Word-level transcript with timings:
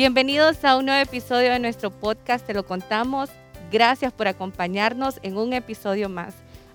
Bienvenidos 0.00 0.64
a 0.64 0.78
un 0.78 0.86
nuevo 0.86 1.02
episodio 1.02 1.50
de 1.50 1.58
nuestro 1.58 1.90
podcast, 1.90 2.46
te 2.46 2.54
lo 2.54 2.64
contamos. 2.64 3.28
Gracias 3.70 4.14
por 4.14 4.28
acompañarnos 4.28 5.20
en 5.22 5.36
un 5.36 5.52
episodio 5.52 6.08
más. 6.08 6.32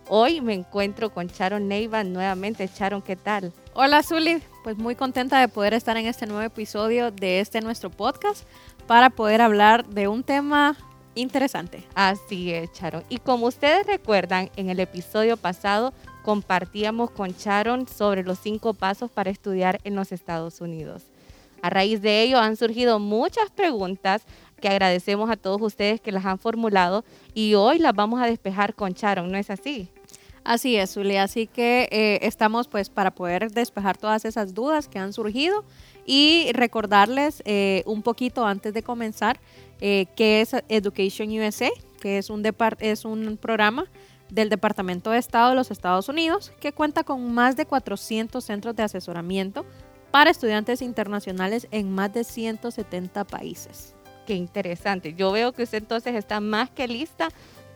Hoy 0.07 0.41
me 0.41 0.53
encuentro 0.53 1.09
con 1.09 1.25
Sharon 1.25 1.67
Neiva 1.67 2.03
nuevamente. 2.03 2.69
Sharon, 2.71 3.01
¿qué 3.01 3.15
tal? 3.15 3.51
Hola, 3.73 4.03
Zuli. 4.03 4.43
Pues 4.63 4.77
muy 4.77 4.93
contenta 4.93 5.39
de 5.39 5.47
poder 5.47 5.73
estar 5.73 5.97
en 5.97 6.05
este 6.05 6.27
nuevo 6.27 6.43
episodio 6.43 7.09
de 7.09 7.39
este 7.39 7.61
nuestro 7.61 7.89
podcast 7.89 8.45
para 8.85 9.09
poder 9.09 9.41
hablar 9.41 9.87
de 9.87 10.07
un 10.07 10.21
tema 10.21 10.77
interesante. 11.15 11.83
Así 11.95 12.53
es, 12.53 12.69
Sharon. 12.73 13.05
Y 13.09 13.17
como 13.17 13.47
ustedes 13.47 13.87
recuerdan, 13.87 14.51
en 14.55 14.69
el 14.69 14.79
episodio 14.79 15.35
pasado 15.35 15.95
compartíamos 16.21 17.09
con 17.09 17.31
Sharon 17.31 17.87
sobre 17.87 18.21
los 18.21 18.37
cinco 18.37 18.75
pasos 18.75 19.09
para 19.09 19.31
estudiar 19.31 19.79
en 19.83 19.95
los 19.95 20.11
Estados 20.11 20.61
Unidos. 20.61 21.01
A 21.61 21.69
raíz 21.69 22.01
de 22.01 22.23
ello 22.23 22.39
han 22.39 22.55
surgido 22.55 22.99
muchas 22.99 23.49
preguntas 23.49 24.23
que 24.61 24.69
agradecemos 24.69 25.29
a 25.29 25.35
todos 25.35 25.61
ustedes 25.61 26.01
que 26.01 26.11
las 26.11 26.25
han 26.25 26.39
formulado 26.39 27.03
y 27.33 27.55
hoy 27.55 27.79
las 27.79 27.93
vamos 27.93 28.21
a 28.21 28.25
despejar 28.25 28.73
con 28.73 28.93
Sharon, 28.93 29.31
¿no 29.31 29.37
es 29.37 29.49
así? 29.49 29.89
Así 30.45 30.75
es, 30.75 30.91
Zulia. 30.91 31.23
Así 31.23 31.47
que 31.47 31.89
eh, 31.91 32.19
estamos 32.21 32.67
pues 32.67 32.89
para 32.89 33.11
poder 33.11 33.51
despejar 33.51 33.97
todas 33.97 34.25
esas 34.25 34.53
dudas 34.53 34.87
que 34.87 34.99
han 34.99 35.11
surgido 35.11 35.65
y 36.05 36.51
recordarles 36.53 37.41
eh, 37.45 37.81
un 37.87 38.03
poquito 38.03 38.45
antes 38.45 38.71
de 38.73 38.83
comenzar 38.83 39.39
eh, 39.81 40.05
es 40.15 40.55
Education 40.69 41.29
USA, 41.29 41.71
que 41.99 42.19
es 42.19 42.29
un, 42.29 42.43
es 42.79 43.05
un 43.05 43.37
programa 43.37 43.85
del 44.29 44.49
Departamento 44.49 45.09
de 45.09 45.17
Estado 45.17 45.49
de 45.49 45.55
los 45.55 45.71
Estados 45.71 46.09
Unidos 46.09 46.51
que 46.59 46.73
cuenta 46.73 47.03
con 47.03 47.33
más 47.33 47.55
de 47.55 47.65
400 47.65 48.43
centros 48.43 48.75
de 48.75 48.83
asesoramiento 48.83 49.65
para 50.15 50.31
estudiantes 50.31 50.81
internacionales 50.81 51.67
en 51.71 51.91
más 51.91 52.13
de 52.13 52.23
170 52.23 53.25
países. 53.25 53.95
Qué 54.25 54.33
interesante. 54.33 55.13
Yo 55.13 55.33
veo 55.33 55.51
que 55.51 55.63
usted 55.63 55.79
entonces 55.79 56.15
está 56.15 56.39
más 56.39 56.69
que 56.69 56.87
lista 56.87 57.27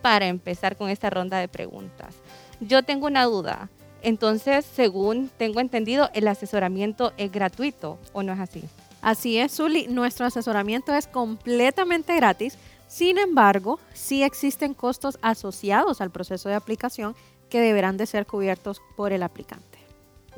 para 0.01 0.25
empezar 0.27 0.77
con 0.77 0.89
esta 0.89 1.09
ronda 1.09 1.37
de 1.37 1.49
preguntas. 1.49 2.15
Yo 2.61 2.81
tengo 2.83 3.07
una 3.07 3.25
duda. 3.25 3.69
Entonces, 4.01 4.65
según 4.65 5.29
tengo 5.37 5.59
entendido, 5.59 6.09
el 6.13 6.29
asesoramiento 6.29 7.11
es 7.17 7.29
gratuito 7.29 7.99
o 8.13 8.23
no 8.23 8.31
es 8.31 8.39
así? 8.39 8.63
Así 9.01 9.37
es, 9.37 9.57
Zuli. 9.57 9.89
Nuestro 9.89 10.25
asesoramiento 10.25 10.95
es 10.95 11.07
completamente 11.07 12.15
gratis. 12.15 12.57
Sin 12.87 13.17
embargo, 13.17 13.81
sí 13.93 14.23
existen 14.23 14.73
costos 14.73 15.19
asociados 15.21 15.99
al 15.99 16.09
proceso 16.09 16.47
de 16.47 16.55
aplicación 16.55 17.17
que 17.49 17.59
deberán 17.59 17.97
de 17.97 18.05
ser 18.05 18.25
cubiertos 18.25 18.81
por 18.95 19.11
el 19.11 19.23
aplicante. 19.23 19.68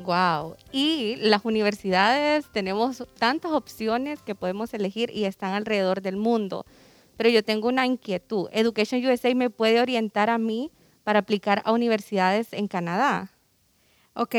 Wow. 0.04 0.56
Y 0.72 1.16
las 1.16 1.44
universidades 1.44 2.46
tenemos 2.52 3.06
tantas 3.18 3.52
opciones 3.52 4.22
que 4.22 4.34
podemos 4.34 4.74
elegir 4.74 5.10
y 5.12 5.24
están 5.24 5.52
alrededor 5.54 6.02
del 6.02 6.16
mundo. 6.16 6.64
Pero 7.16 7.28
yo 7.28 7.44
tengo 7.44 7.68
una 7.68 7.86
inquietud. 7.86 8.48
Education 8.52 9.04
USA 9.04 9.34
me 9.34 9.50
puede 9.50 9.80
orientar 9.80 10.30
a 10.30 10.38
mí 10.38 10.70
para 11.04 11.20
aplicar 11.20 11.62
a 11.64 11.72
universidades 11.72 12.52
en 12.52 12.68
Canadá. 12.68 13.30
Ok, 14.14 14.34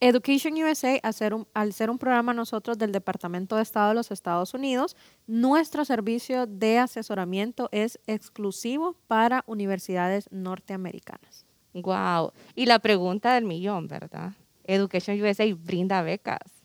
Education 0.00 0.52
USA, 0.62 1.00
un, 1.34 1.46
al 1.54 1.72
ser 1.72 1.88
un 1.88 1.96
programa 1.96 2.34
nosotros 2.34 2.76
del 2.76 2.92
Departamento 2.92 3.56
de 3.56 3.62
Estado 3.62 3.88
de 3.88 3.94
los 3.94 4.10
Estados 4.10 4.52
Unidos, 4.52 4.96
nuestro 5.26 5.86
servicio 5.86 6.46
de 6.46 6.78
asesoramiento 6.78 7.70
es 7.72 7.98
exclusivo 8.06 8.96
para 9.06 9.42
universidades 9.46 10.28
norteamericanas. 10.30 11.46
Wow. 11.72 12.32
Y 12.54 12.66
la 12.66 12.78
pregunta 12.80 13.34
del 13.34 13.44
millón, 13.44 13.88
¿verdad? 13.88 14.34
Education 14.64 15.20
USA 15.22 15.44
brinda 15.54 16.02
becas? 16.02 16.64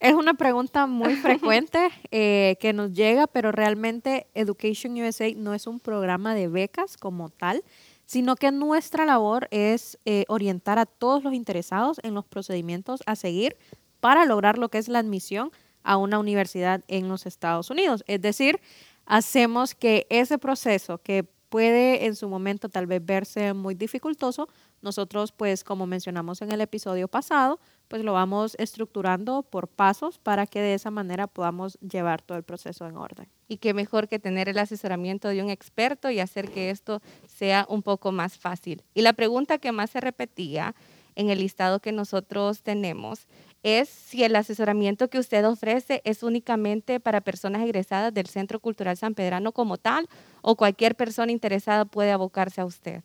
Es 0.00 0.14
una 0.14 0.34
pregunta 0.34 0.86
muy 0.86 1.14
frecuente 1.16 1.90
eh, 2.10 2.56
que 2.60 2.72
nos 2.72 2.92
llega, 2.92 3.26
pero 3.26 3.52
realmente 3.52 4.26
Education 4.34 5.00
USA 5.00 5.32
no 5.36 5.54
es 5.54 5.66
un 5.66 5.80
programa 5.80 6.34
de 6.34 6.48
becas 6.48 6.96
como 6.96 7.30
tal, 7.30 7.62
sino 8.06 8.36
que 8.36 8.52
nuestra 8.52 9.06
labor 9.06 9.48
es 9.50 9.98
eh, 10.04 10.24
orientar 10.28 10.78
a 10.78 10.86
todos 10.86 11.24
los 11.24 11.32
interesados 11.32 12.00
en 12.02 12.14
los 12.14 12.24
procedimientos 12.24 13.02
a 13.06 13.16
seguir 13.16 13.56
para 14.00 14.26
lograr 14.26 14.58
lo 14.58 14.68
que 14.68 14.78
es 14.78 14.88
la 14.88 14.98
admisión 14.98 15.50
a 15.82 15.96
una 15.96 16.18
universidad 16.18 16.82
en 16.88 17.08
los 17.08 17.26
Estados 17.26 17.70
Unidos. 17.70 18.04
Es 18.06 18.20
decir, 18.20 18.60
hacemos 19.06 19.74
que 19.74 20.06
ese 20.10 20.38
proceso 20.38 20.98
que 20.98 21.24
puede 21.54 22.06
en 22.06 22.16
su 22.16 22.28
momento 22.28 22.68
tal 22.68 22.88
vez 22.88 23.00
verse 23.06 23.54
muy 23.54 23.76
dificultoso, 23.76 24.48
nosotros 24.82 25.30
pues 25.30 25.62
como 25.62 25.86
mencionamos 25.86 26.42
en 26.42 26.50
el 26.50 26.60
episodio 26.60 27.06
pasado, 27.06 27.60
pues 27.86 28.02
lo 28.02 28.12
vamos 28.12 28.56
estructurando 28.58 29.44
por 29.44 29.68
pasos 29.68 30.18
para 30.18 30.48
que 30.48 30.60
de 30.60 30.74
esa 30.74 30.90
manera 30.90 31.28
podamos 31.28 31.78
llevar 31.78 32.22
todo 32.22 32.36
el 32.38 32.42
proceso 32.42 32.88
en 32.88 32.96
orden. 32.96 33.28
Y 33.46 33.58
qué 33.58 33.72
mejor 33.72 34.08
que 34.08 34.18
tener 34.18 34.48
el 34.48 34.58
asesoramiento 34.58 35.28
de 35.28 35.44
un 35.44 35.48
experto 35.48 36.10
y 36.10 36.18
hacer 36.18 36.50
que 36.50 36.70
esto 36.70 37.00
sea 37.28 37.66
un 37.68 37.84
poco 37.84 38.10
más 38.10 38.36
fácil. 38.36 38.82
Y 38.92 39.02
la 39.02 39.12
pregunta 39.12 39.58
que 39.58 39.70
más 39.70 39.90
se 39.90 40.00
repetía 40.00 40.74
en 41.14 41.30
el 41.30 41.38
listado 41.38 41.78
que 41.78 41.92
nosotros 41.92 42.62
tenemos 42.62 43.28
es 43.64 43.88
si 43.88 44.22
el 44.22 44.36
asesoramiento 44.36 45.08
que 45.08 45.18
usted 45.18 45.44
ofrece 45.48 46.02
es 46.04 46.22
únicamente 46.22 47.00
para 47.00 47.22
personas 47.22 47.62
egresadas 47.62 48.12
del 48.14 48.26
Centro 48.26 48.60
Cultural 48.60 48.96
San 48.96 49.14
Pedrano 49.14 49.52
como 49.52 49.78
tal 49.78 50.06
o 50.42 50.54
cualquier 50.54 50.94
persona 50.94 51.32
interesada 51.32 51.86
puede 51.86 52.12
abocarse 52.12 52.60
a 52.60 52.66
usted. 52.66 53.02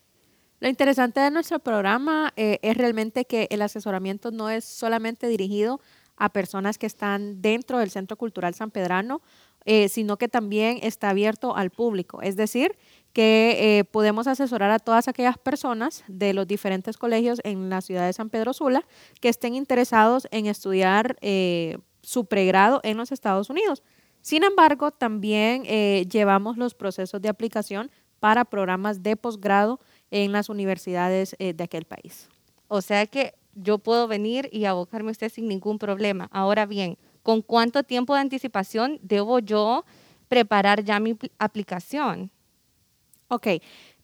Lo 0.60 0.68
interesante 0.68 1.22
de 1.22 1.32
nuestro 1.32 1.60
programa 1.60 2.34
eh, 2.36 2.60
es 2.62 2.76
realmente 2.76 3.24
que 3.24 3.48
el 3.50 3.62
asesoramiento 3.62 4.32
no 4.32 4.50
es 4.50 4.66
solamente 4.66 5.30
dirigido 5.30 5.80
a 6.18 6.28
personas 6.28 6.78
que 6.78 6.86
están 6.86 7.42
dentro 7.42 7.80
del 7.80 7.90
Centro 7.90 8.18
Cultural 8.18 8.54
San 8.54 8.70
Pedrano, 8.70 9.22
eh, 9.66 9.90
sino 9.90 10.18
que 10.18 10.28
también 10.28 10.80
está 10.82 11.10
abierto 11.10 11.56
al 11.56 11.70
público. 11.70 12.22
Es 12.22 12.36
decir, 12.36 12.76
que 13.14 13.80
eh, 13.80 13.84
podemos 13.86 14.28
asesorar 14.28 14.72
a 14.72 14.80
todas 14.80 15.08
aquellas 15.08 15.38
personas 15.38 16.04
de 16.08 16.34
los 16.34 16.48
diferentes 16.48 16.98
colegios 16.98 17.40
en 17.44 17.70
la 17.70 17.82
ciudad 17.82 18.06
de 18.06 18.14
San 18.14 18.30
Pedro 18.30 18.54
Sula 18.54 18.86
que 19.20 19.30
estén 19.30 19.56
interesados 19.56 20.28
en 20.32 20.46
estudiar 20.46 21.18
eh, 21.22 21.78
su 22.02 22.26
pregrado 22.26 22.80
en 22.84 22.98
los 22.98 23.12
Estados 23.12 23.50
Unidos. 23.50 23.84
Sin 24.22 24.44
embargo, 24.44 24.92
también 24.92 25.64
eh, 25.66 26.06
llevamos 26.10 26.58
los 26.58 26.76
procesos 26.76 27.22
de 27.22 27.30
aplicación 27.30 27.90
para 28.20 28.46
programas 28.46 29.02
de 29.02 29.16
posgrado 29.16 29.80
en 30.12 30.32
las 30.32 30.50
universidades 30.50 31.36
de 31.40 31.64
aquel 31.64 31.86
país. 31.86 32.28
O 32.68 32.82
sea 32.82 33.06
que 33.06 33.34
yo 33.56 33.78
puedo 33.78 34.08
venir 34.08 34.50
y 34.52 34.66
abocarme 34.66 35.10
a 35.10 35.12
usted 35.12 35.32
sin 35.32 35.48
ningún 35.48 35.80
problema. 35.80 36.28
Ahora 36.32 36.66
bien, 36.66 36.98
¿con 37.30 37.44
cuánto 37.44 37.84
tiempo 37.84 38.16
de 38.16 38.22
anticipación 38.22 38.98
debo 39.04 39.38
yo 39.38 39.86
preparar 40.30 40.84
ya 40.84 41.00
mi 41.00 41.16
aplicación? 41.38 42.32
Ok, 43.28 43.46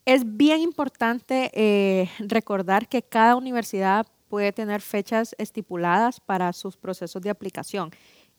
es 0.05 0.37
bien 0.37 0.59
importante 0.59 1.49
eh, 1.55 2.07
recordar 2.19 2.87
que 2.87 3.01
cada 3.01 3.35
universidad 3.35 4.05
puede 4.29 4.51
tener 4.51 4.79
fechas 4.79 5.33
estipuladas 5.39 6.19
para 6.19 6.53
sus 6.53 6.77
procesos 6.77 7.19
de 7.23 7.31
aplicación. 7.31 7.89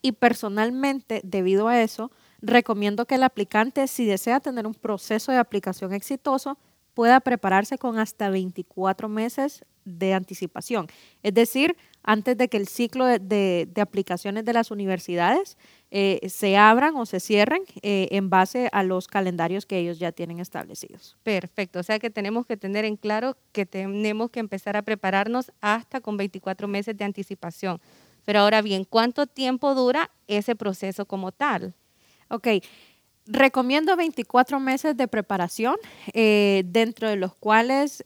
Y 0.02 0.12
personalmente, 0.12 1.20
debido 1.24 1.66
a 1.66 1.82
eso, 1.82 2.12
recomiendo 2.40 3.06
que 3.06 3.16
el 3.16 3.24
aplicante, 3.24 3.88
si 3.88 4.04
desea 4.04 4.38
tener 4.38 4.68
un 4.68 4.74
proceso 4.74 5.32
de 5.32 5.38
aplicación 5.38 5.94
exitoso, 5.94 6.58
pueda 6.96 7.20
prepararse 7.20 7.76
con 7.76 7.98
hasta 7.98 8.30
24 8.30 9.10
meses 9.10 9.66
de 9.84 10.14
anticipación. 10.14 10.86
Es 11.22 11.34
decir, 11.34 11.76
antes 12.02 12.38
de 12.38 12.48
que 12.48 12.56
el 12.56 12.68
ciclo 12.68 13.04
de, 13.04 13.68
aplicaciones 13.76 14.46
de 14.46 14.54
las 14.54 14.70
universidades 14.70 15.58
eh, 15.90 16.26
se 16.30 16.56
abran 16.56 16.96
o 16.96 17.04
se 17.04 17.20
cierren 17.20 17.64
eh, 17.82 18.08
en 18.12 18.30
base 18.30 18.70
a 18.72 18.82
los 18.82 19.08
calendarios 19.08 19.66
que 19.66 19.76
ellos 19.76 19.98
ya 19.98 20.10
tienen 20.10 20.40
establecidos. 20.40 21.18
Perfecto, 21.22 21.80
o 21.80 21.82
sea 21.82 21.98
que 21.98 22.08
tenemos 22.08 22.46
que 22.46 22.56
tener 22.56 22.86
en 22.86 22.96
claro 22.96 23.36
que 23.52 23.66
tenemos 23.66 24.30
que 24.30 24.40
empezar 24.40 24.78
a 24.78 24.82
prepararnos 24.82 25.52
hasta 25.60 26.00
con 26.00 26.16
24 26.16 26.66
meses 26.66 26.96
de 26.96 27.04
anticipación. 27.04 27.78
Pero 28.24 28.40
ahora 28.40 28.62
bien, 28.62 28.84
¿cuánto 28.84 29.26
tiempo 29.26 29.74
dura 29.74 30.10
ese 30.28 30.56
proceso 30.56 31.04
como 31.04 31.30
tal? 31.30 31.74
Ok, 32.28 32.48
recomiendo 33.26 33.96
24 33.96 34.60
meses 34.60 34.96
de 34.96 35.08
preparación, 35.08 35.76
eh, 36.12 36.62
dentro 36.66 37.08
de 37.08 37.16
los 37.16 37.34
cuales 37.34 38.02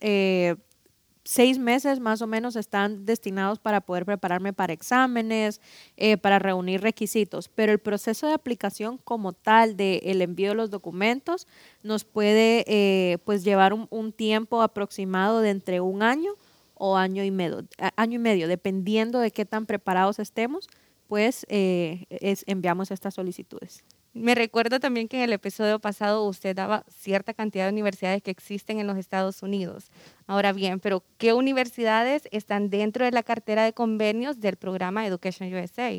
seis 1.31 1.59
meses 1.59 2.01
más 2.01 2.23
o 2.23 2.27
menos 2.27 2.57
están 2.57 3.05
destinados 3.07 3.61
para 3.61 3.81
poder 3.81 4.05
prepararme 4.05 4.53
para 4.53 4.73
exámenes, 4.73 5.61
eh, 5.97 6.17
para 6.17 6.41
reunir 6.41 6.81
requisitos, 6.81 7.49
pero 7.49 7.71
el 7.71 7.79
proceso 7.79 8.27
de 8.27 8.33
aplicación 8.33 8.99
como 8.99 9.33
tal 9.33 9.77
del 9.77 10.01
el 10.03 10.23
envío 10.23 10.49
de 10.49 10.55
los 10.57 10.71
documentos 10.71 11.47
nos 11.85 12.05
puede 12.05 12.65
eh, 12.67 13.19
pues 13.25 13.45
llevar 13.45 13.73
un, 13.73 14.13
tiempo 14.13 14.61
aproximado 14.61 15.41
de 15.41 15.51
entre 15.51 15.81
un 15.81 16.03
año 16.03 16.33
o 16.75 16.97
año 16.97 17.23
y 17.23 17.31
medio, 17.31 17.65
año 17.95 18.17
y 18.17 18.19
medio 18.19 18.49
dependiendo 18.49 19.21
de 19.21 19.31
qué 19.31 19.45
tan 19.45 19.67
preparados 19.67 20.19
estemos, 20.19 20.69
pues 21.07 21.47
eh, 21.49 22.07
es, 22.11 22.43
enviamos 22.49 22.91
estas 22.91 23.15
solicitudes. 23.15 23.85
Me 24.13 24.35
recuerdo 24.35 24.81
también 24.81 25.07
que 25.07 25.19
en 25.19 25.23
el 25.23 25.33
episodio 25.33 25.79
pasado 25.79 26.25
usted 26.25 26.57
daba 26.57 26.85
cierta 26.89 27.33
cantidad 27.33 27.67
de 27.67 27.73
universidades 27.73 28.23
que 28.23 28.33
existen 28.33 28.81
en 28.81 28.89
los 28.89 28.99
Estados 28.99 29.43
Unidos. 29.43 29.93
Ahora 30.27 30.53
bien, 30.53 30.81
pero 30.81 31.05
¿qué 31.17 31.33
universidades 31.33 32.29
están 32.33 32.71
dentro 32.71 33.05
de 33.05 33.13
la 33.13 33.23
cartera 33.23 33.65
de 33.65 33.73
convenios 33.73 34.41
del 34.41 34.57
programa 34.57 35.07
Education 35.07 35.53
USA? 35.55 35.93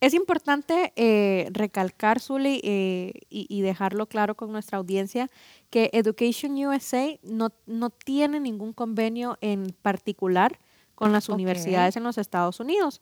Es 0.00 0.14
importante 0.14 0.92
eh, 0.96 1.48
recalcar, 1.52 2.20
Zully, 2.20 2.60
eh, 2.64 3.12
y, 3.30 3.60
dejarlo 3.60 4.06
claro 4.06 4.34
con 4.34 4.50
nuestra 4.52 4.78
audiencia, 4.78 5.28
que 5.68 5.90
Education 5.92 6.52
USA 6.52 7.18
no, 7.22 7.50
no 7.66 7.90
tiene 7.90 8.40
ningún 8.40 8.72
convenio 8.72 9.38
en 9.40 9.74
particular 9.82 10.58
con 10.94 11.12
las 11.12 11.30
universidades 11.30 11.96
en 11.96 12.02
los 12.02 12.18
Estados 12.18 12.60
Unidos 12.60 13.00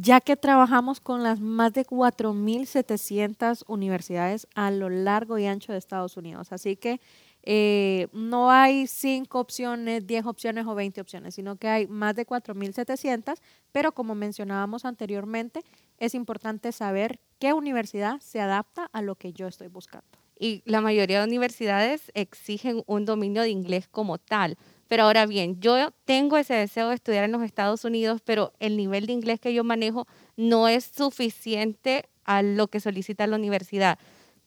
ya 0.00 0.20
que 0.20 0.36
trabajamos 0.36 1.00
con 1.00 1.24
las 1.24 1.40
más 1.40 1.72
de 1.72 1.84
4.700 1.84 3.64
universidades 3.66 4.46
a 4.54 4.70
lo 4.70 4.88
largo 4.90 5.38
y 5.38 5.46
ancho 5.46 5.72
de 5.72 5.78
Estados 5.78 6.16
Unidos. 6.16 6.52
Así 6.52 6.76
que 6.76 7.00
eh, 7.42 8.06
no 8.12 8.50
hay 8.50 8.86
cinco 8.86 9.40
opciones, 9.40 10.06
10 10.06 10.26
opciones 10.26 10.66
o 10.66 10.74
20 10.74 11.00
opciones, 11.00 11.34
sino 11.34 11.56
que 11.56 11.68
hay 11.68 11.86
más 11.88 12.14
de 12.14 12.26
4.700, 12.26 13.40
pero 13.72 13.92
como 13.92 14.14
mencionábamos 14.14 14.84
anteriormente, 14.84 15.62
es 15.98 16.14
importante 16.14 16.70
saber 16.72 17.18
qué 17.40 17.52
universidad 17.52 18.20
se 18.20 18.40
adapta 18.40 18.88
a 18.92 19.02
lo 19.02 19.16
que 19.16 19.32
yo 19.32 19.48
estoy 19.48 19.68
buscando. 19.68 20.06
Y 20.38 20.62
la 20.64 20.80
mayoría 20.80 21.18
de 21.18 21.26
universidades 21.26 22.12
exigen 22.14 22.84
un 22.86 23.04
dominio 23.04 23.42
de 23.42 23.50
inglés 23.50 23.88
como 23.88 24.18
tal. 24.18 24.56
Pero 24.88 25.04
ahora 25.04 25.26
bien, 25.26 25.60
yo 25.60 25.90
tengo 26.04 26.38
ese 26.38 26.54
deseo 26.54 26.88
de 26.88 26.94
estudiar 26.94 27.24
en 27.24 27.32
los 27.32 27.42
Estados 27.42 27.84
Unidos, 27.84 28.22
pero 28.24 28.52
el 28.58 28.76
nivel 28.76 29.06
de 29.06 29.12
inglés 29.12 29.38
que 29.38 29.52
yo 29.52 29.62
manejo 29.62 30.06
no 30.36 30.66
es 30.66 30.90
suficiente 30.96 32.08
a 32.24 32.42
lo 32.42 32.68
que 32.68 32.80
solicita 32.80 33.26
la 33.26 33.36
universidad. 33.36 33.98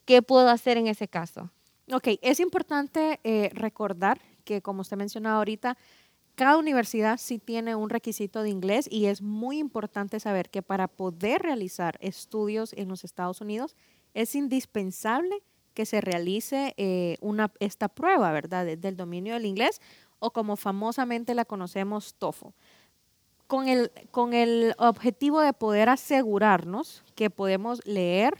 ¿Qué 0.06 0.22
puedo 0.22 0.50
hacer 0.50 0.78
en 0.78 0.88
ese 0.88 1.08
caso? 1.08 1.52
Ok, 1.92 2.10
es 2.22 2.40
importante 2.40 3.20
eh, 3.24 3.52
recordar 3.54 4.20
que, 4.44 4.62
como 4.62 4.82
usted 4.82 4.98
mencionaba 4.98 5.38
ahorita, 5.38 5.78
cada 6.36 6.58
universidad 6.58 7.18
sí 7.20 7.38
tiene 7.38 7.76
un 7.76 7.90
requisito 7.90 8.42
de 8.42 8.50
inglés 8.50 8.88
y 8.90 9.06
es 9.06 9.22
muy 9.22 9.60
importante 9.60 10.20
saber 10.20 10.50
que 10.50 10.64
para 10.64 10.88
poder 10.88 11.44
realizar 11.44 11.98
estudios 12.02 12.74
en 12.74 12.88
los 12.88 13.04
Estados 13.04 13.42
Unidos 13.42 13.76
es 14.14 14.34
indispensable 14.34 15.44
que 15.74 15.86
se 15.86 16.02
realice 16.02 16.74
eh, 16.78 17.18
una, 17.22 17.52
esta 17.60 17.88
prueba, 17.90 18.32
¿verdad?, 18.32 18.66
del 18.78 18.98
dominio 18.98 19.34
del 19.34 19.46
inglés 19.46 19.82
o 20.22 20.32
como 20.32 20.56
famosamente 20.56 21.34
la 21.34 21.46
conocemos, 21.46 22.14
TOEFL. 22.14 22.50
Con 23.48 23.68
el, 23.68 23.92
con 24.12 24.34
el 24.34 24.74
objetivo 24.78 25.42
de 25.42 25.52
poder 25.52 25.90
asegurarnos 25.90 27.04
que 27.16 27.30
podemos 27.30 27.86
leer, 27.86 28.38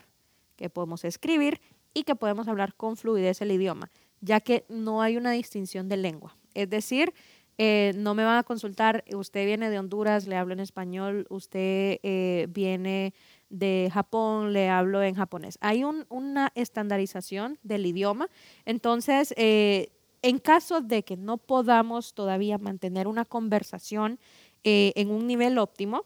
que 0.56 0.70
podemos 0.70 1.04
escribir 1.04 1.60
y 1.94 2.04
que 2.04 2.16
podemos 2.16 2.48
hablar 2.48 2.76
con 2.76 2.96
fluidez 2.96 3.42
el 3.42 3.52
idioma, 3.52 3.92
ya 4.22 4.40
que 4.40 4.64
no 4.70 5.02
hay 5.02 5.18
una 5.18 5.32
distinción 5.32 5.90
de 5.90 5.98
lengua. 5.98 6.38
Es 6.54 6.70
decir, 6.70 7.14
eh, 7.58 7.94
no 7.96 8.14
me 8.16 8.24
van 8.24 8.38
a 8.38 8.44
consultar, 8.44 9.04
usted 9.14 9.46
viene 9.46 9.70
de 9.70 9.80
Honduras, 9.80 10.28
le 10.28 10.36
hablo 10.36 10.54
en 10.54 10.60
español, 10.60 11.26
usted 11.30 12.00
eh, 12.04 12.48
viene 12.50 13.14
de 13.50 13.90
Japón, 13.92 14.54
le 14.54 14.70
hablo 14.70 15.04
en 15.04 15.16
japonés. 15.16 15.58
Hay 15.62 15.84
una 15.84 16.52
estandarización 16.56 17.58
del 17.64 17.86
idioma, 17.86 18.30
entonces 18.66 19.34
eh, 19.36 19.90
en 20.22 20.40
caso 20.40 20.82
de 20.82 21.04
que 21.04 21.18
no 21.18 21.38
podamos 21.38 22.14
todavía 22.14 22.58
mantener 22.58 23.08
una 23.08 23.26
conversación 23.26 24.20
eh, 24.64 24.94
en 24.96 25.10
un 25.10 25.28
nivel 25.28 25.58
óptimo, 25.58 26.06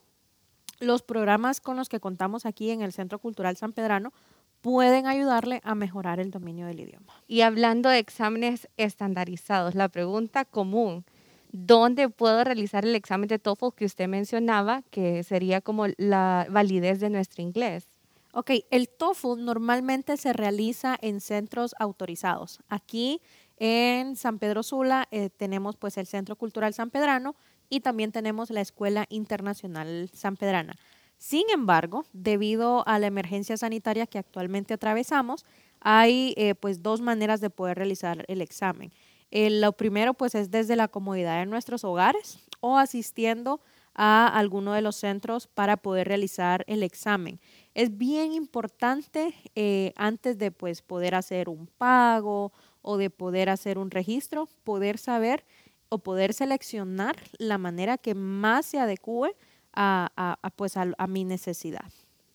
los 0.80 1.02
programas 1.02 1.62
con 1.62 1.78
los 1.78 1.90
que 1.90 2.00
contamos 2.00 2.46
aquí 2.46 2.70
en 2.72 2.82
el 2.82 2.94
Centro 2.94 3.20
Cultural 3.20 3.58
San 3.58 3.74
Pedrano 3.74 4.14
pueden 4.62 5.06
ayudarle 5.06 5.62
a 5.64 5.76
mejorar 5.76 6.20
el 6.20 6.32
dominio 6.32 6.66
del 6.66 6.80
idioma. 6.80 7.14
Y 7.28 7.42
hablando 7.42 7.90
de 7.90 8.00
exámenes 8.00 8.68
estandarizados, 8.78 9.76
la 9.76 9.90
pregunta 9.90 10.44
común, 10.44 11.06
¿dónde 11.52 12.10
puedo 12.10 12.44
realizar 12.44 12.84
el 12.84 12.96
examen 12.96 13.28
de 13.28 13.38
TOEFL 13.38 13.76
que 13.76 13.86
usted 13.86 14.08
mencionaba, 14.08 14.82
que 14.90 15.24
sería 15.24 15.62
como 15.62 15.86
la 15.98 16.48
validez 16.50 17.00
de 17.00 17.10
nuestro 17.10 17.44
inglés? 17.44 17.88
Ok, 18.34 18.52
el 18.72 18.90
TOEFL 18.90 19.46
normalmente 19.46 20.18
se 20.18 20.34
realiza 20.34 20.98
en 21.00 21.22
centros 21.22 21.76
autorizados. 21.80 22.60
Aquí 22.68 23.22
en 23.58 24.16
San 24.16 24.40
Pedro 24.40 24.64
Sula 24.64 25.08
eh, 25.12 25.30
tenemos 25.30 25.78
pues 25.78 25.98
el 25.98 26.08
Centro 26.08 26.36
Cultural 26.36 26.74
San 26.74 26.90
Pedrano 26.90 27.36
y 27.70 27.80
también 27.80 28.12
tenemos 28.12 28.50
la 28.50 28.62
Escuela 28.62 29.06
Internacional 29.10 30.10
San 30.14 30.36
Pedrana. 30.38 30.76
Sin 31.18 31.50
embargo, 31.50 32.06
debido 32.14 32.88
a 32.88 33.00
la 33.00 33.08
emergencia 33.08 33.58
sanitaria 33.58 34.06
que 34.06 34.20
actualmente 34.20 34.74
atravesamos, 34.74 35.46
hay 35.80 36.34
eh, 36.38 36.56
pues 36.56 36.84
dos 36.84 37.02
maneras 37.02 37.42
de 37.42 37.50
poder 37.50 37.78
realizar 37.78 38.26
el 38.28 38.42
examen. 38.42 38.92
lo 39.32 39.72
primero 39.74 40.14
pues 40.14 40.36
es 40.36 40.52
desde 40.52 40.76
la 40.76 40.88
comodidad 40.88 41.40
de 41.40 41.46
nuestros 41.46 41.84
hogares 41.84 42.40
o 42.60 42.78
asistiendo 42.78 43.62
a 43.96 44.28
alguno 44.28 44.74
de 44.74 44.82
los 44.82 44.98
centros 44.98 45.48
para 45.48 45.78
poder 45.78 46.08
realizar 46.08 46.64
el 46.68 46.84
examen. 46.84 47.40
Es 47.74 47.98
bien 47.98 48.34
importante 48.34 49.34
eh, 49.56 49.94
antes 49.96 50.38
de 50.38 50.52
pues 50.52 50.82
poder 50.82 51.16
hacer 51.16 51.48
un 51.50 51.68
pago 51.68 52.52
o 52.88 52.98
de 52.98 53.10
poder 53.10 53.50
hacer 53.50 53.80
un 53.80 53.90
registro, 53.90 54.48
poder 54.64 55.00
saber 55.00 55.44
o 55.90 55.98
poder 55.98 56.36
seleccionar 56.36 57.16
la 57.40 57.58
manera 57.58 57.98
que 57.98 58.14
más 58.14 58.68
se 58.68 58.80
adecue 58.80 59.36
a, 59.74 60.38
pues 60.56 60.78
a, 60.78 61.08
mi 61.08 61.26
necesidad. 61.26 61.92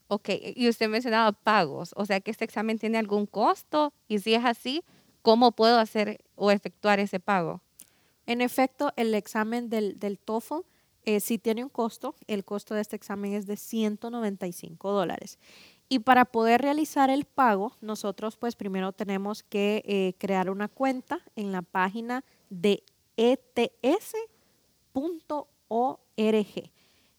Ok, 0.09 0.29
y 0.57 0.69
usted 0.69 0.89
mencionaba 0.89 1.31
pagos, 1.33 1.93
o 1.97 2.05
sea 2.05 2.21
que 2.21 2.33
este 2.33 2.45
examen 2.45 2.81
tiene 2.81 2.99
algún 2.99 3.27
costo 3.27 3.93
y 4.09 4.19
si 4.19 4.35
es 4.35 4.45
así, 4.45 4.83
¿cómo 5.23 5.53
puedo 5.53 5.79
hacer 5.79 6.19
o 6.35 6.51
efectuar 6.51 6.99
ese 6.99 7.21
pago? 7.21 7.61
En 8.27 8.41
efecto, 8.41 8.93
el 8.97 9.15
examen 9.15 9.71
del, 9.71 10.01
del 10.01 10.19
TOEFL 10.19 10.63
eh, 11.05 11.21
sí 11.21 11.39
tiene 11.39 11.63
un 11.63 11.71
costo, 11.71 12.17
el 12.27 12.45
costo 12.45 12.75
de 12.75 12.81
este 12.81 12.97
examen 12.97 13.35
es 13.35 13.47
de 13.47 13.57
195 13.57 14.91
dólares. 14.91 15.39
Y 15.93 15.99
para 15.99 16.25
poder 16.25 16.63
realizar 16.63 17.11
el 17.11 17.25
pago, 17.25 17.73
nosotros 17.81 18.37
pues 18.37 18.55
primero 18.55 18.93
tenemos 18.93 19.43
que 19.43 19.83
eh, 19.85 20.15
crear 20.19 20.49
una 20.49 20.69
cuenta 20.69 21.19
en 21.35 21.51
la 21.51 21.63
página 21.63 22.25
de 22.49 22.85
ets.org. 23.17 24.07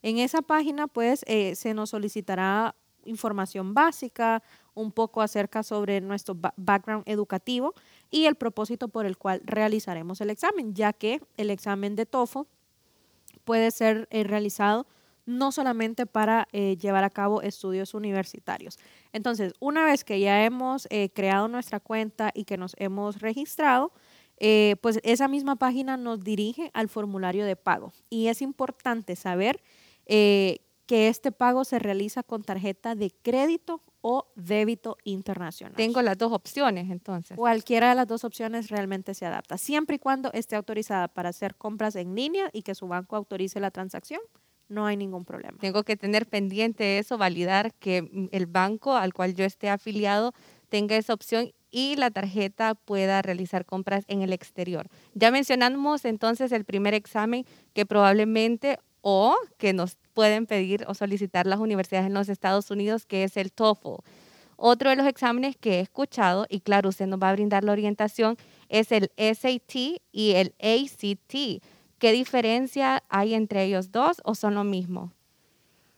En 0.03 0.17
esa 0.19 0.41
página 0.41 0.87
pues 0.87 1.25
eh, 1.27 1.53
se 1.55 1.73
nos 1.73 1.89
solicitará 1.89 2.73
información 3.03 3.73
básica, 3.73 4.41
un 4.73 4.93
poco 4.93 5.21
acerca 5.21 5.63
sobre 5.63 5.99
nuestro 5.99 6.37
background 6.55 7.03
educativo 7.07 7.73
y 8.09 8.23
el 8.23 8.35
propósito 8.35 8.87
por 8.87 9.05
el 9.05 9.17
cual 9.17 9.41
realizaremos 9.43 10.21
el 10.21 10.29
examen, 10.29 10.73
ya 10.73 10.93
que 10.93 11.19
el 11.35 11.49
examen 11.49 11.97
de 11.97 12.05
TOEFL 12.05 12.43
puede 13.43 13.69
ser 13.71 14.07
eh, 14.11 14.23
realizado 14.23 14.87
no 15.25 15.51
solamente 15.51 16.05
para 16.05 16.47
eh, 16.51 16.77
llevar 16.77 17.03
a 17.03 17.09
cabo 17.09 17.41
estudios 17.41 17.93
universitarios. 17.93 18.77
Entonces, 19.13 19.53
una 19.59 19.83
vez 19.83 20.03
que 20.03 20.19
ya 20.19 20.43
hemos 20.43 20.87
eh, 20.89 21.09
creado 21.13 21.47
nuestra 21.47 21.79
cuenta 21.79 22.31
y 22.33 22.45
que 22.45 22.57
nos 22.57 22.75
hemos 22.77 23.19
registrado, 23.21 23.91
eh, 24.37 24.75
pues 24.81 24.99
esa 25.03 25.27
misma 25.27 25.55
página 25.55 25.97
nos 25.97 26.23
dirige 26.23 26.71
al 26.73 26.89
formulario 26.89 27.45
de 27.45 27.55
pago. 27.55 27.93
Y 28.09 28.27
es 28.27 28.41
importante 28.41 29.15
saber 29.15 29.61
que 30.07 31.07
este 31.07 31.31
pago 31.31 31.63
se 31.63 31.79
realiza 31.79 32.21
con 32.21 32.43
tarjeta 32.43 32.95
de 32.95 33.11
crédito 33.21 33.81
o 34.01 34.27
débito 34.35 34.97
internacional. 35.03 35.75
Tengo 35.75 36.01
las 36.01 36.17
dos 36.17 36.33
opciones 36.33 36.89
entonces. 36.89 37.37
Cualquiera 37.37 37.89
de 37.89 37.95
las 37.95 38.07
dos 38.07 38.23
opciones 38.23 38.69
realmente 38.69 39.13
se 39.13 39.25
adapta, 39.25 39.57
siempre 39.57 39.95
y 39.95 39.99
cuando 39.99 40.31
esté 40.33 40.55
autorizada 40.55 41.07
para 41.07 41.29
hacer 41.29 41.55
compras 41.55 41.95
en 41.95 42.15
línea 42.15 42.49
y 42.51 42.63
que 42.63 42.75
su 42.75 42.87
banco 42.87 43.15
autorice 43.15 43.59
la 43.59 43.71
transacción 43.71 44.21
no 44.71 44.85
hay 44.85 44.97
ningún 44.97 45.25
problema. 45.25 45.57
Tengo 45.59 45.83
que 45.83 45.97
tener 45.97 46.27
pendiente 46.27 46.97
eso, 46.97 47.17
validar 47.17 47.73
que 47.75 48.29
el 48.31 48.45
banco 48.47 48.95
al 48.95 49.13
cual 49.13 49.35
yo 49.35 49.45
esté 49.45 49.69
afiliado 49.69 50.33
tenga 50.69 50.95
esa 50.95 51.13
opción 51.13 51.51
y 51.69 51.95
la 51.95 52.11
tarjeta 52.11 52.75
pueda 52.75 53.21
realizar 53.21 53.65
compras 53.65 54.05
en 54.07 54.21
el 54.21 54.33
exterior. 54.33 54.87
Ya 55.13 55.31
mencionamos 55.31 56.05
entonces 56.05 56.51
el 56.51 56.65
primer 56.65 56.93
examen 56.93 57.45
que 57.73 57.85
probablemente 57.85 58.79
o 59.01 59.35
que 59.57 59.73
nos 59.73 59.97
pueden 60.13 60.45
pedir 60.45 60.85
o 60.87 60.93
solicitar 60.93 61.47
las 61.47 61.59
universidades 61.59 62.07
en 62.07 62.13
los 62.13 62.29
Estados 62.29 62.71
Unidos, 62.71 63.05
que 63.05 63.23
es 63.23 63.37
el 63.37 63.51
TOEFL. 63.51 64.01
Otro 64.57 64.91
de 64.91 64.95
los 64.95 65.07
exámenes 65.07 65.57
que 65.57 65.79
he 65.79 65.79
escuchado, 65.79 66.45
y 66.47 66.59
claro, 66.59 66.89
usted 66.89 67.07
nos 67.07 67.19
va 67.19 67.29
a 67.29 67.33
brindar 67.33 67.63
la 67.63 67.71
orientación, 67.71 68.37
es 68.69 68.91
el 68.91 69.11
SAT 69.17 69.99
y 70.11 70.31
el 70.33 70.53
ACT. 70.59 71.63
¿Qué 72.01 72.11
diferencia 72.13 73.03
hay 73.09 73.35
entre 73.35 73.63
ellos 73.63 73.91
dos 73.91 74.23
o 74.25 74.33
son 74.33 74.55
lo 74.55 74.63
mismo? 74.63 75.13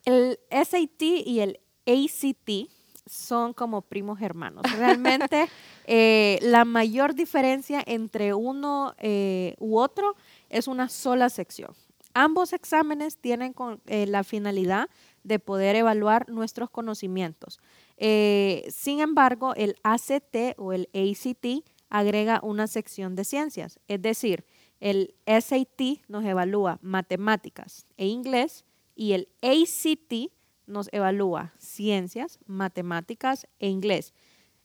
El 0.04 0.38
SAT 0.52 1.02
y 1.02 1.40
el 1.40 1.62
ACT 1.88 2.70
son 3.06 3.54
como 3.54 3.84
primos 3.84 4.22
hermanos. 4.22 4.64
Realmente 4.78 5.48
eh, 5.86 6.40
la 6.42 6.66
mayor 6.66 7.16
diferencia 7.16 7.82
entre 7.86 8.34
uno 8.34 8.96
eh, 8.98 9.56
u 9.60 9.78
otro 9.78 10.18
es 10.50 10.68
una 10.68 10.90
sola 10.90 11.30
sección. 11.30 11.74
Ambos 12.14 12.52
exámenes 12.52 13.16
tienen 13.16 13.56
eh, 13.86 14.06
la 14.06 14.26
finalidad 14.26 14.90
de 15.24 15.40
poder 15.40 15.78
evaluar 15.78 16.28
nuestros 16.28 16.70
conocimientos. 16.70 17.62
sin 17.98 19.00
embargo, 19.00 19.54
el 19.56 19.78
ACT 19.84 20.58
o 20.58 20.74
el 20.74 20.90
ACT 20.94 21.66
agrega 21.90 22.42
una 22.44 22.68
sección 22.68 23.16
de 23.16 23.24
ciencias, 23.24 23.80
es 23.88 24.02
decir, 24.02 24.44
el 24.84 25.16
SAT 25.26 26.04
nos 26.10 26.26
evalúa 26.26 26.78
matemáticas 26.82 27.88
e 27.96 28.08
inglés 28.08 28.66
y 28.98 29.14
el 29.14 29.30
ACT 29.42 30.30
nos 30.68 30.90
evalúa 30.92 31.54
ciencias, 31.58 32.38
matemáticas 32.48 33.48
e 33.60 33.70
inglés. 33.70 34.14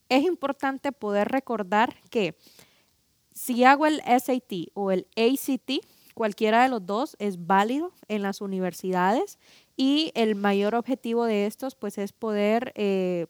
Es 0.09 0.25
importante 0.25 0.91
poder 0.91 1.29
recordar 1.29 1.95
que 2.11 2.37
si 3.33 3.63
hago 3.63 3.87
el 3.87 4.01
SAT 4.01 4.73
o 4.75 4.91
el 4.91 5.07
ACT, 5.17 5.87
cualquiera 6.15 6.65
de 6.65 6.69
los 6.69 6.85
dos 6.85 7.15
es 7.21 7.47
válido 7.47 7.93
en 8.09 8.23
las 8.23 8.41
universidades 8.41 9.39
y 9.77 10.11
el 10.17 10.35
mayor 10.35 10.75
objetivo 10.75 11.27
de 11.27 11.47
estos 11.47 11.77
pues 11.77 11.97
es 11.97 12.13
poder 12.13 12.73
eh, 12.75 13.29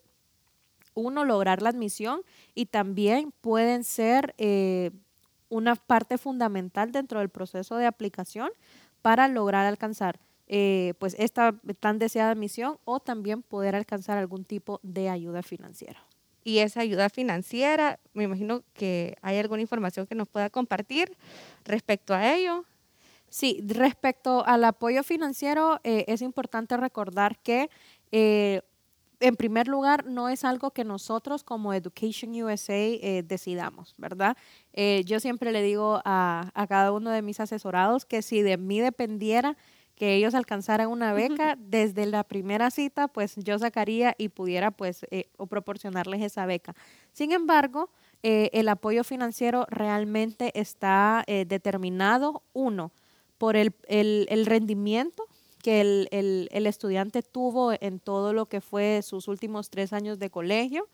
uno 0.95 1.27
lograr 1.27 1.61
la 1.61 1.69
admisión 1.69 2.23
y 2.55 2.65
también 2.65 3.31
pueden 3.43 3.85
ser 3.85 4.35
eh, 4.39 4.91
una 5.49 5.77
parte 5.77 6.19
fundamental 6.19 6.93
dentro 6.93 7.21
del 7.21 7.29
proceso 7.29 7.77
de 7.77 7.87
aplicación 7.87 8.51
para 9.03 9.29
lograr 9.29 9.67
alcanzar 9.67 10.21
eh, 10.51 10.95
pues 10.99 11.15
esta 11.19 11.55
tan 11.79 11.99
deseada 11.99 12.35
misión 12.35 12.79
o 12.85 13.01
también 13.01 13.43
poder 13.43 13.77
alcanzar 13.77 14.17
algún 14.17 14.45
tipo 14.45 14.81
de 14.83 15.11
ayuda 15.11 15.43
financiera. 15.43 16.03
Y 16.43 16.61
esa 16.61 16.81
ayuda 16.81 17.11
financiera, 17.11 18.01
me 18.15 18.25
imagino 18.25 18.63
que 18.73 19.17
hay 19.21 19.37
alguna 19.37 19.61
información 19.61 20.07
que 20.07 20.15
nos 20.15 20.29
pueda 20.29 20.49
compartir 20.49 21.15
respecto 21.65 22.15
a 22.15 22.35
ello. 22.35 22.65
Sí, 23.29 23.63
respecto 23.67 24.43
al 24.47 24.65
apoyo 24.65 25.03
financiero, 25.03 25.81
eh, 25.85 26.07
es 26.09 26.23
importante 26.23 26.79
recordar 26.79 27.39
que 27.41 27.69
eh, 28.11 28.63
en 29.21 29.37
primer 29.37 29.69
lugar, 29.69 30.07
no 30.07 30.29
es 30.29 30.45
algo 30.45 30.71
que 30.71 30.85
nosotros 30.85 31.45
como 31.45 31.75
Education 31.75 32.31
USA 32.43 33.23
decidamos, 33.25 33.95
¿verdad? 33.99 34.37
yo 35.05 35.19
siempre 35.19 35.51
le 35.51 35.63
digo 35.63 36.01
a, 36.05 36.51
a, 36.55 36.67
cada 36.67 36.93
uno 36.93 37.11
de 37.11 37.23
mis 37.23 37.41
asesorados 37.41 38.05
que 38.05 38.23
si 38.23 38.43
de 38.43 38.57
mí 38.57 38.81
dependiera, 38.81 39.57
que 39.99 40.15
ellos 40.15 40.35
alcanzaran 40.35 40.89
una 40.89 41.13
beca, 41.13 41.57
desde 41.59 42.07
la 42.07 42.23
primera 42.23 42.71
cita, 42.71 43.09
pues 43.09 43.35
yo 43.37 43.59
sacaría 43.59 44.15
y 44.17 44.29
pudiera 44.29 44.71
pues 44.71 45.05
eh, 45.11 45.29
o 45.37 45.47
proporcionarles 45.47 46.23
esa 46.23 46.47
beca. 46.47 46.75
Sin 47.13 47.33
embargo, 47.33 47.91
eh, 48.23 48.49
el 48.53 48.69
apoyo 48.69 49.03
financiero 49.03 49.67
realmente 49.69 50.53
está 50.59 51.25
eh, 51.27 51.45
determinado, 51.47 52.43
uno, 52.53 52.93
por 53.39 53.57
el, 53.57 53.75
rendimiento 54.47 55.25
que 55.69 55.83
el, 55.83 56.67
estudiante 56.67 57.23
tuvo 57.23 57.75
en 57.79 58.01
todo 58.01 58.33
lo 58.33 58.47
que 58.47 58.63
fue 58.63 59.03
sus 59.03 59.29
últimos 59.29 59.69
tres 59.69 59.93
años 59.93 60.19
de 60.19 60.31
colegio, 60.31 60.89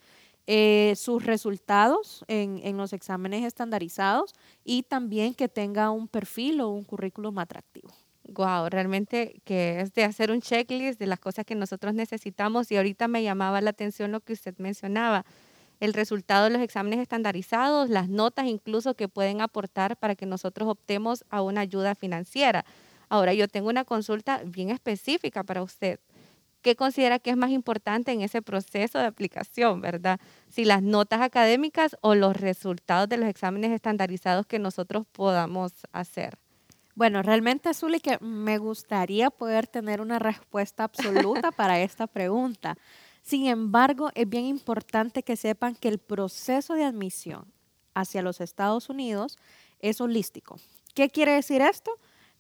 sus 0.96 1.24
resultados 1.24 2.24
en, 2.26 2.60
en, 2.64 2.76
los 2.76 2.92
exámenes 2.92 3.44
estandarizados 3.44 4.34
y 4.64 4.82
también 4.82 5.32
que 5.34 5.48
tenga 5.48 5.92
un 5.92 6.08
perfil 6.08 6.60
o 6.60 6.70
un 6.70 6.82
currículum 6.82 7.38
atractivo. 7.38 7.90
Wow, 8.26 8.68
realmente 8.68 9.40
que 9.44 9.80
es 9.80 9.94
de 9.94 10.02
hacer 10.02 10.32
un 10.32 10.40
checklist 10.40 10.98
de 10.98 11.06
las 11.06 11.20
cosas 11.20 11.44
que 11.44 11.54
nosotros 11.54 11.94
necesitamos 11.94 12.72
y 12.72 12.76
ahorita 12.76 13.06
me 13.06 13.22
llamaba 13.22 13.60
la 13.60 13.70
atención 13.70 14.10
lo 14.10 14.22
que 14.22 14.32
usted 14.32 14.56
mencionaba, 14.58 15.24
el 15.78 15.94
resultado 15.94 16.46
de 16.46 16.50
los 16.50 16.62
exámenes 16.62 16.98
estandarizados, 16.98 17.90
las 17.90 18.08
notas 18.08 18.46
incluso 18.46 18.94
que 18.94 19.06
pueden 19.06 19.40
aportar 19.40 19.96
para 19.96 20.16
que 20.16 20.26
nosotros 20.26 20.68
optemos 20.68 21.24
a 21.30 21.42
una 21.42 21.60
ayuda 21.60 21.94
financiera. 21.94 22.64
Ahora, 23.08 23.34
yo 23.34 23.48
tengo 23.48 23.68
una 23.68 23.84
consulta 23.84 24.42
bien 24.44 24.70
específica 24.70 25.44
para 25.44 25.62
usted. 25.62 26.00
¿Qué 26.62 26.76
considera 26.76 27.18
que 27.18 27.30
es 27.30 27.36
más 27.36 27.50
importante 27.50 28.10
en 28.12 28.22
ese 28.22 28.40
proceso 28.40 28.98
de 28.98 29.04
aplicación, 29.04 29.82
verdad? 29.82 30.18
Si 30.48 30.64
las 30.64 30.82
notas 30.82 31.20
académicas 31.20 31.96
o 32.00 32.14
los 32.14 32.34
resultados 32.36 33.08
de 33.08 33.18
los 33.18 33.28
exámenes 33.28 33.70
estandarizados 33.72 34.46
que 34.46 34.58
nosotros 34.58 35.06
podamos 35.12 35.72
hacer. 35.92 36.38
Bueno, 36.94 37.22
realmente, 37.22 37.74
Zuli, 37.74 38.00
que 38.00 38.18
me 38.20 38.58
gustaría 38.58 39.28
poder 39.28 39.66
tener 39.66 40.00
una 40.00 40.18
respuesta 40.18 40.84
absoluta 40.84 41.50
para 41.52 41.80
esta 41.80 42.06
pregunta. 42.06 42.78
Sin 43.20 43.46
embargo, 43.46 44.10
es 44.14 44.28
bien 44.28 44.44
importante 44.44 45.22
que 45.22 45.36
sepan 45.36 45.74
que 45.74 45.88
el 45.88 45.98
proceso 45.98 46.74
de 46.74 46.84
admisión 46.84 47.52
hacia 47.94 48.22
los 48.22 48.40
Estados 48.40 48.88
Unidos 48.88 49.38
es 49.80 50.00
holístico. 50.00 50.58
¿Qué 50.94 51.10
quiere 51.10 51.32
decir 51.32 51.60
esto? 51.60 51.90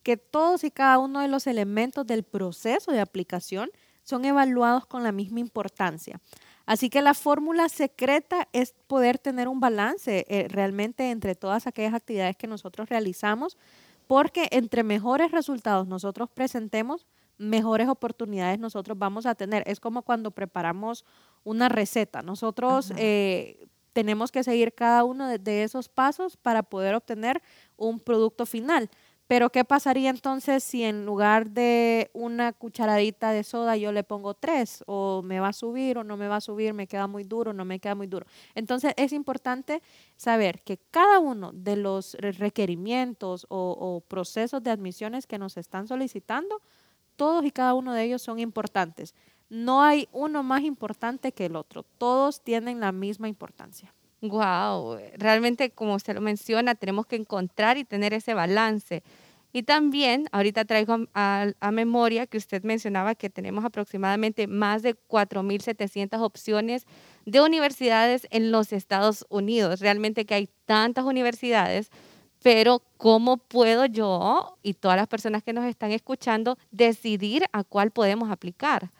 Que 0.04 0.16
todos 0.16 0.62
y 0.62 0.70
cada 0.70 0.98
uno 0.98 1.18
de 1.18 1.28
los 1.28 1.48
elementos 1.48 2.06
del 2.06 2.22
proceso 2.22 2.92
de 2.92 3.00
aplicación 3.00 3.70
son 4.04 4.24
evaluados 4.24 4.86
con 4.86 5.02
la 5.02 5.10
misma 5.10 5.40
importancia. 5.40 6.20
Así 6.66 6.88
que 6.88 7.02
la 7.02 7.14
fórmula 7.14 7.68
secreta 7.68 8.48
es 8.52 8.74
poder 8.86 9.18
tener 9.18 9.48
un 9.48 9.58
balance 9.58 10.24
eh, 10.28 10.46
realmente 10.48 11.10
entre 11.10 11.34
todas 11.34 11.66
aquellas 11.66 11.94
actividades 11.94 12.36
que 12.36 12.46
nosotros 12.46 12.88
realizamos 12.88 13.58
porque 14.06 14.48
entre 14.50 14.82
mejores 14.82 15.30
resultados 15.30 15.86
nosotros 15.86 16.28
presentemos, 16.30 17.06
mejores 17.38 17.88
oportunidades 17.88 18.58
nosotros 18.58 18.98
vamos 18.98 19.26
a 19.26 19.34
tener. 19.34 19.62
Es 19.66 19.80
como 19.80 20.02
cuando 20.02 20.30
preparamos 20.30 21.04
una 21.42 21.68
receta. 21.68 22.22
Nosotros 22.22 22.92
eh, 22.96 23.66
tenemos 23.92 24.30
que 24.30 24.44
seguir 24.44 24.74
cada 24.74 25.04
uno 25.04 25.28
de, 25.28 25.62
esos 25.62 25.88
pasos 25.88 26.36
para 26.36 26.62
poder 26.62 26.94
obtener 26.94 27.42
un 27.76 27.98
producto 27.98 28.46
final. 28.46 28.90
Pero 29.26 29.50
¿qué 29.50 29.64
pasaría 29.64 30.10
entonces 30.10 30.62
si 30.62 30.82
en 30.84 31.06
lugar 31.06 31.50
de 31.50 32.10
una 32.12 32.52
cucharadita 32.52 33.32
de 33.32 33.42
soda 33.42 33.74
yo 33.76 33.90
le 33.90 34.04
pongo 34.04 34.34
tres? 34.34 34.84
¿O 34.86 35.22
me 35.22 35.40
va 35.40 35.48
a 35.48 35.52
subir 35.54 35.96
o 35.96 36.04
no 36.04 36.18
me 36.18 36.28
va 36.28 36.36
a 36.36 36.40
subir? 36.42 36.74
¿Me 36.74 36.86
queda 36.86 37.06
muy 37.06 37.24
duro 37.24 37.54
no 37.54 37.64
me 37.64 37.80
queda 37.80 37.94
muy 37.94 38.06
duro? 38.06 38.26
Entonces 38.54 38.92
es 38.96 39.12
importante 39.12 39.82
saber 40.16 40.62
que 40.62 40.78
cada 40.90 41.20
uno 41.20 41.52
de 41.54 41.76
los 41.76 42.14
requerimientos 42.20 43.46
o, 43.48 43.76
o 43.78 44.00
procesos 44.02 44.62
de 44.62 44.70
admisiones 44.70 45.26
que 45.26 45.38
nos 45.38 45.56
están 45.56 45.88
solicitando, 45.88 46.60
todos 47.16 47.44
y 47.46 47.50
cada 47.50 47.72
uno 47.74 47.94
de 47.94 48.04
ellos 48.04 48.20
son 48.20 48.38
importantes. 48.38 49.14
No 49.48 49.82
hay 49.82 50.08
uno 50.12 50.42
más 50.42 50.62
importante 50.62 51.32
que 51.32 51.46
el 51.46 51.56
otro. 51.56 51.82
Todos 51.82 52.42
tienen 52.42 52.80
la 52.80 52.92
misma 52.92 53.28
importancia. 53.28 53.94
Wow, 54.28 54.98
realmente 55.18 55.70
como 55.70 55.94
usted 55.94 56.14
lo 56.14 56.22
menciona, 56.22 56.74
tenemos 56.74 57.06
que 57.06 57.16
encontrar 57.16 57.76
y 57.76 57.84
tener 57.84 58.14
ese 58.14 58.32
balance. 58.32 59.02
Y 59.52 59.64
también, 59.64 60.28
ahorita 60.32 60.64
traigo 60.64 60.96
a, 61.14 61.52
memoria 61.72 62.26
que 62.26 62.38
usted 62.38 62.62
mencionaba 62.62 63.14
que 63.14 63.28
tenemos 63.28 63.64
aproximadamente 63.64 64.46
más 64.46 64.82
de 64.82 64.96
4.700 64.96 66.20
opciones 66.22 66.86
de 67.26 67.42
universidades 67.42 68.26
en 68.30 68.50
los 68.50 68.72
Estados 68.72 69.26
Unidos. 69.28 69.80
Realmente 69.80 70.24
que 70.24 70.34
hay 70.34 70.48
tantas 70.64 71.04
universidades, 71.04 71.90
pero 72.42 72.82
¿cómo 72.96 73.36
puedo 73.36 73.84
yo 73.84 74.56
y 74.62 74.72
todas 74.72 74.96
las 74.96 75.06
personas 75.06 75.42
que 75.42 75.52
nos 75.52 75.66
están 75.66 75.92
escuchando 75.92 76.56
decidir 76.70 77.44
a 77.52 77.62
cuál 77.62 77.90
podemos 77.90 78.30
aplicar? 78.30 78.90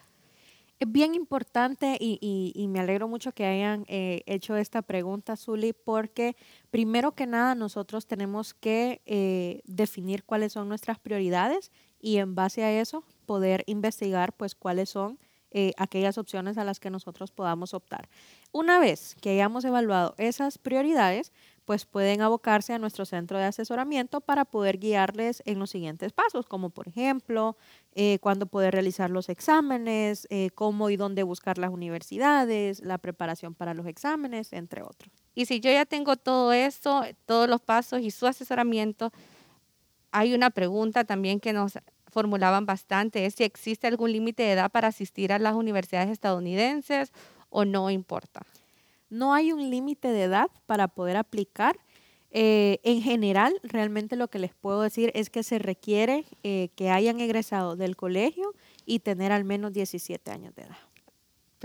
Es 0.77 0.91
bien 0.91 1.15
importante 1.15 1.97
y, 1.99 2.67
me 2.69 2.81
alegro 2.81 3.07
mucho 3.07 3.31
que 3.31 3.45
hayan 3.45 3.85
eh, 3.87 4.23
hecho 4.25 4.57
esta 4.57 4.81
pregunta, 4.81 5.37
Zuli, 5.37 5.71
porque 5.71 6.35
primero 6.69 7.13
que 7.13 7.27
nada 7.27 7.55
nosotros 7.55 8.07
tenemos 8.07 8.53
que 8.53 9.01
eh, 9.05 9.61
definir 9.63 10.25
cuáles 10.25 10.51
son 10.51 10.67
nuestras 10.67 10.99
prioridades 10.99 11.71
y 12.01 12.17
en 12.17 12.35
base 12.35 12.63
a 12.63 12.81
eso 12.81 13.05
poder 13.25 13.63
investigar 13.67 14.33
pues 14.33 14.53
cuáles 14.53 14.89
son 14.89 15.17
eh, 15.51 15.71
aquellas 15.77 16.17
opciones 16.17 16.57
a 16.57 16.65
las 16.65 16.81
que 16.81 16.89
nosotros 16.89 17.31
podamos 17.31 17.73
optar. 17.73 18.09
Una 18.51 18.77
vez 18.77 19.15
que 19.21 19.29
hayamos 19.29 19.63
evaluado 19.63 20.13
esas 20.17 20.57
prioridades, 20.57 21.31
pues 21.65 21.85
pueden 21.85 22.21
abocarse 22.21 22.73
a 22.73 22.79
nuestro 22.79 23.05
centro 23.05 23.37
de 23.37 23.45
asesoramiento 23.45 24.21
para 24.21 24.45
poder 24.45 24.77
guiarles 24.77 25.41
en 25.45 25.59
los 25.59 25.71
siguientes 25.71 26.13
pasos, 26.13 26.45
como 26.45 26.69
por 26.69 26.87
ejemplo, 26.87 27.57
eh, 27.95 28.19
cuándo 28.19 28.45
poder 28.45 28.73
realizar 28.73 29.09
los 29.09 29.29
exámenes, 29.29 30.27
eh, 30.29 30.51
cómo 30.53 30.89
y 30.89 30.95
dónde 30.95 31.23
buscar 31.23 31.57
las 31.57 31.71
universidades, 31.71 32.81
la 32.81 32.99
preparación 32.99 33.55
para 33.55 33.73
los 33.73 33.87
exámenes, 33.87 34.53
entre 34.53 34.83
otros. 34.83 35.11
Y 35.33 35.45
si 35.47 35.59
yo 35.59 35.71
ya 35.71 35.85
tengo 35.85 36.15
todo 36.15 36.53
eso, 36.53 37.03
todos 37.25 37.49
los 37.49 37.61
pasos 37.61 38.01
y 38.01 38.11
su 38.11 38.27
asesoramiento, 38.27 39.11
hay 40.11 40.33
una 40.33 40.51
pregunta 40.51 41.03
también 41.03 41.39
que 41.39 41.51
nos 41.51 41.73
formulaban 42.07 42.65
bastante, 42.65 43.25
es 43.25 43.33
si 43.33 43.43
existe 43.43 43.87
algún 43.87 44.11
límite 44.11 44.43
de 44.43 44.53
edad 44.53 44.71
para 44.71 44.87
asistir 44.87 45.33
a 45.33 45.39
las 45.39 45.55
universidades 45.55 46.09
estadounidenses 46.09 47.11
o 47.49 47.65
no 47.65 47.89
importa? 47.89 48.41
No 49.15 49.33
hay 49.33 49.53
un 49.53 49.69
límite 49.69 50.09
de 50.09 50.23
edad 50.23 50.51
para 50.65 50.89
poder 50.89 51.15
aplicar. 51.15 51.79
Eh, 52.31 52.79
en 52.83 53.01
general, 53.01 53.53
realmente 53.63 54.17
lo 54.17 54.27
que 54.27 54.39
les 54.39 54.53
puedo 54.53 54.81
decir 54.81 55.09
es 55.15 55.29
que 55.29 55.41
se 55.41 55.57
requiere 55.57 56.25
eh, 56.43 56.67
que 56.75 56.89
hayan 56.89 57.21
egresado 57.21 57.77
del 57.77 57.95
colegio 57.95 58.53
y 58.85 58.99
tener 58.99 59.31
al 59.31 59.45
menos 59.45 59.71
17 59.71 60.31
años 60.31 60.53
de 60.53 60.63
edad. 60.63 60.77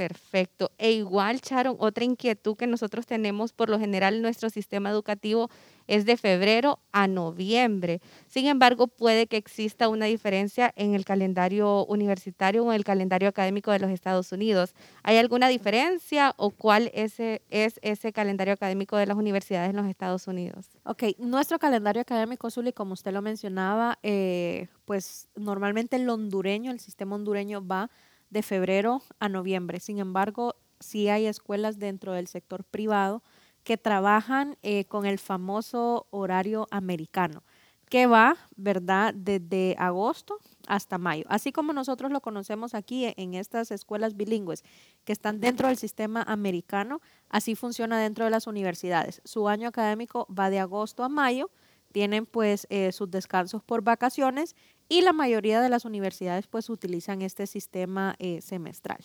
Perfecto. 0.01 0.73
E 0.79 0.93
igual, 0.93 1.43
Sharon, 1.43 1.77
otra 1.79 2.05
inquietud 2.05 2.57
que 2.57 2.67
nosotros 2.67 3.05
tenemos, 3.05 3.53
por 3.53 3.69
lo 3.69 3.79
general 3.79 4.23
nuestro 4.23 4.49
sistema 4.49 4.89
educativo 4.89 5.51
es 5.89 6.07
de 6.07 6.17
febrero 6.17 6.79
a 6.91 7.07
noviembre. 7.07 8.01
Sin 8.27 8.47
embargo, 8.47 8.87
puede 8.87 9.27
que 9.27 9.37
exista 9.37 9.89
una 9.89 10.07
diferencia 10.07 10.73
en 10.75 10.95
el 10.95 11.05
calendario 11.05 11.85
universitario 11.85 12.65
o 12.65 12.71
en 12.71 12.77
el 12.77 12.85
calendario 12.85 13.29
académico 13.29 13.73
de 13.73 13.79
los 13.79 13.91
Estados 13.91 14.33
Unidos. 14.33 14.73
¿Hay 15.03 15.19
alguna 15.19 15.49
diferencia 15.49 16.33
o 16.39 16.49
cuál 16.49 16.91
ese, 16.95 17.43
es 17.51 17.79
ese 17.83 18.11
calendario 18.11 18.55
académico 18.55 18.97
de 18.97 19.05
las 19.05 19.19
universidades 19.19 19.69
en 19.69 19.77
los 19.77 19.87
Estados 19.87 20.27
Unidos? 20.27 20.71
Ok, 20.85 21.03
nuestro 21.19 21.59
calendario 21.59 22.01
académico, 22.01 22.51
Zuli, 22.51 22.73
como 22.73 22.95
usted 22.95 23.13
lo 23.13 23.21
mencionaba, 23.21 23.99
eh, 24.03 24.69
pues 24.87 25.29
normalmente 25.37 25.97
el 25.97 26.09
hondureño, 26.09 26.71
el 26.71 26.81
sistema 26.81 27.17
hondureño 27.17 27.67
va 27.67 27.91
de 28.31 28.43
febrero 28.43 29.03
a 29.19 29.29
noviembre. 29.29 29.81
Sin 29.81 29.99
embargo, 29.99 30.57
sí 30.81 31.09
hay 31.09 31.27
escuelas 31.27 31.79
dentro 31.79 32.13
del 32.13 32.27
sector 32.27 32.65
privado 32.65 33.23
que 33.65 33.77
trabajan 33.77 34.57
eh, 34.63 34.87
con 34.87 35.05
el 35.07 35.19
famoso 35.19 36.07
horario 36.11 36.67
americano, 36.71 37.45
que 37.91 38.07
va, 38.07 38.37
¿verdad?, 38.57 39.13
desde 39.15 39.77
agosto 39.79 40.39
hasta 40.67 40.97
mayo. 40.97 41.25
Así 41.29 41.53
como 41.53 41.73
nosotros 41.73 42.11
lo 42.11 42.21
conocemos 42.21 42.75
aquí 42.75 43.13
en 43.17 43.35
estas 43.35 43.71
escuelas 43.71 44.17
bilingües 44.17 44.63
que 45.05 45.13
están 45.13 45.41
dentro 45.41 45.69
del 45.69 45.77
sistema 45.77 46.23
americano, 46.23 47.01
así 47.29 47.55
funciona 47.55 47.99
dentro 47.99 48.25
de 48.25 48.31
las 48.31 48.47
universidades. 48.47 49.21
Su 49.25 49.49
año 49.49 49.69
académico 49.69 50.27
va 50.33 50.49
de 50.51 50.61
agosto 50.61 51.03
a 51.05 51.09
mayo, 51.09 51.51
tienen 51.93 52.25
pues 52.27 52.67
eh, 52.71 52.93
sus 52.93 53.11
descansos 53.11 53.63
por 53.63 53.83
vacaciones 53.83 54.55
y 54.91 55.03
la 55.03 55.13
mayoría 55.15 55.63
de 55.63 55.71
las 55.71 55.87
universidades 55.87 56.49
pues 56.49 56.69
utilizan 56.69 57.23
este 57.23 57.47
sistema 57.47 58.17
eh, 58.19 58.43
semestral. 58.43 58.99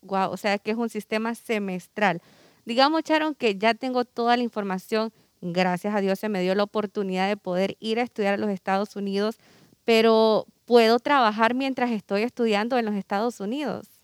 Wow, 0.00 0.30
o 0.30 0.36
sea 0.36 0.58
que 0.58 0.70
es 0.70 0.76
un 0.78 0.88
sistema 0.88 1.34
semestral. 1.34 2.22
Digamos, 2.64 3.02
Charon, 3.02 3.34
que 3.34 3.56
ya 3.56 3.74
tengo 3.74 4.04
toda 4.06 4.36
la 4.36 4.42
información, 4.42 5.12
gracias 5.42 5.94
a 5.94 6.00
Dios 6.00 6.18
se 6.18 6.30
me 6.30 6.40
dio 6.40 6.54
la 6.54 6.62
oportunidad 6.62 7.28
de 7.28 7.36
poder 7.36 7.76
ir 7.80 8.00
a 8.00 8.02
estudiar 8.02 8.34
a 8.34 8.38
los 8.38 8.48
Estados 8.48 8.96
Unidos, 8.96 9.36
pero 9.84 10.46
¿puedo 10.64 10.98
trabajar 10.98 11.54
mientras 11.54 11.90
estoy 11.90 12.22
estudiando 12.22 12.78
en 12.78 12.86
los 12.86 12.94
Estados 12.94 13.38
Unidos? 13.38 13.95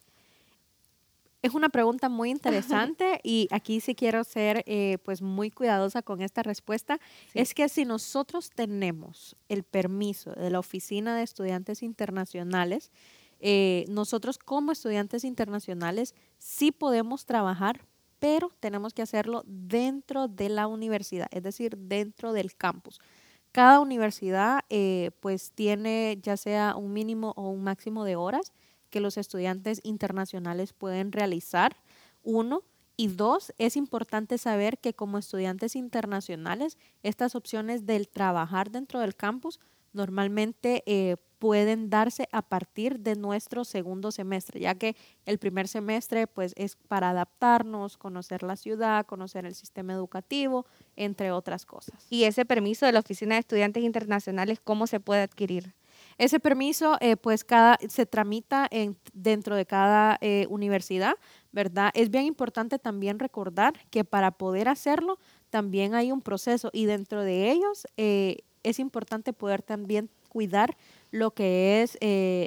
Es 1.42 1.54
una 1.54 1.70
pregunta 1.70 2.08
muy 2.08 2.30
interesante 2.30 3.20
y 3.24 3.48
aquí 3.50 3.80
sí 3.80 3.96
quiero 3.96 4.22
ser 4.22 4.62
eh, 4.66 4.98
pues 5.04 5.22
muy 5.22 5.50
cuidadosa 5.50 6.00
con 6.00 6.22
esta 6.22 6.44
respuesta. 6.44 7.00
Es 7.34 7.52
que 7.52 7.68
si 7.68 7.84
nosotros 7.84 8.50
tenemos 8.50 9.36
el 9.48 9.64
permiso 9.64 10.32
de 10.32 10.50
la 10.50 10.60
Oficina 10.60 11.16
de 11.16 11.24
Estudiantes 11.24 11.82
Internacionales, 11.82 12.92
eh, 13.40 13.86
nosotros 13.88 14.38
como 14.38 14.70
estudiantes 14.70 15.24
internacionales 15.24 16.14
sí 16.38 16.70
podemos 16.70 17.26
trabajar, 17.26 17.80
pero 18.20 18.52
tenemos 18.60 18.94
que 18.94 19.02
hacerlo 19.02 19.42
dentro 19.44 20.28
de 20.28 20.48
la 20.48 20.68
universidad, 20.68 21.26
es 21.32 21.42
decir, 21.42 21.76
dentro 21.76 22.32
del 22.32 22.54
campus. 22.54 23.00
Cada 23.50 23.80
universidad 23.80 24.60
eh, 24.70 25.10
pues 25.18 25.50
tiene 25.50 26.20
ya 26.22 26.36
sea 26.36 26.76
un 26.76 26.92
mínimo 26.92 27.32
o 27.34 27.50
un 27.50 27.64
máximo 27.64 28.04
de 28.04 28.14
horas 28.14 28.52
que 28.92 29.00
los 29.00 29.16
estudiantes 29.16 29.80
internacionales 29.82 30.72
pueden 30.72 31.10
realizar. 31.10 31.76
Uno. 32.22 32.62
Y 32.94 33.08
dos, 33.08 33.54
es 33.56 33.76
importante 33.76 34.36
saber 34.36 34.78
que 34.78 34.92
como 34.92 35.16
estudiantes 35.16 35.74
internacionales, 35.74 36.76
estas 37.02 37.34
opciones 37.34 37.86
del 37.86 38.06
trabajar 38.06 38.70
dentro 38.70 39.00
del 39.00 39.16
campus 39.16 39.58
normalmente 39.94 40.82
eh, 40.86 41.16
pueden 41.38 41.90
darse 41.90 42.28
a 42.30 42.42
partir 42.42 43.00
de 43.00 43.16
nuestro 43.16 43.64
segundo 43.64 44.12
semestre, 44.12 44.60
ya 44.60 44.76
que 44.76 44.94
el 45.26 45.38
primer 45.38 45.66
semestre 45.66 46.26
pues 46.26 46.52
es 46.56 46.76
para 46.76 47.10
adaptarnos, 47.10 47.96
conocer 47.96 48.42
la 48.42 48.56
ciudad, 48.56 49.06
conocer 49.06 49.46
el 49.46 49.54
sistema 49.54 49.94
educativo, 49.94 50.66
entre 50.94 51.32
otras 51.32 51.66
cosas. 51.66 52.06
¿Y 52.10 52.24
ese 52.24 52.44
permiso 52.44 52.86
de 52.86 52.92
la 52.92 53.00
Oficina 53.00 53.34
de 53.36 53.40
Estudiantes 53.40 53.82
Internacionales 53.82 54.60
cómo 54.62 54.86
se 54.86 55.00
puede 55.00 55.22
adquirir? 55.22 55.74
Ese 56.22 56.38
permiso, 56.38 56.98
eh, 57.00 57.16
pues, 57.16 57.42
cada, 57.42 57.80
se 57.88 58.06
tramita 58.06 58.68
en, 58.70 58.96
dentro 59.12 59.56
de 59.56 59.66
cada 59.66 60.18
eh, 60.20 60.46
universidad, 60.50 61.14
¿verdad? 61.50 61.90
Es 61.94 62.10
bien 62.10 62.26
importante 62.26 62.78
también 62.78 63.18
recordar 63.18 63.72
que 63.90 64.04
para 64.04 64.30
poder 64.30 64.68
hacerlo 64.68 65.18
también 65.50 65.96
hay 65.96 66.12
un 66.12 66.20
proceso 66.20 66.70
y 66.72 66.84
dentro 66.84 67.24
de 67.24 67.50
ellos 67.50 67.88
eh, 67.96 68.36
es 68.62 68.78
importante 68.78 69.32
poder 69.32 69.62
también 69.62 70.10
cuidar 70.28 70.76
lo 71.10 71.32
que 71.32 71.82
es 71.82 71.98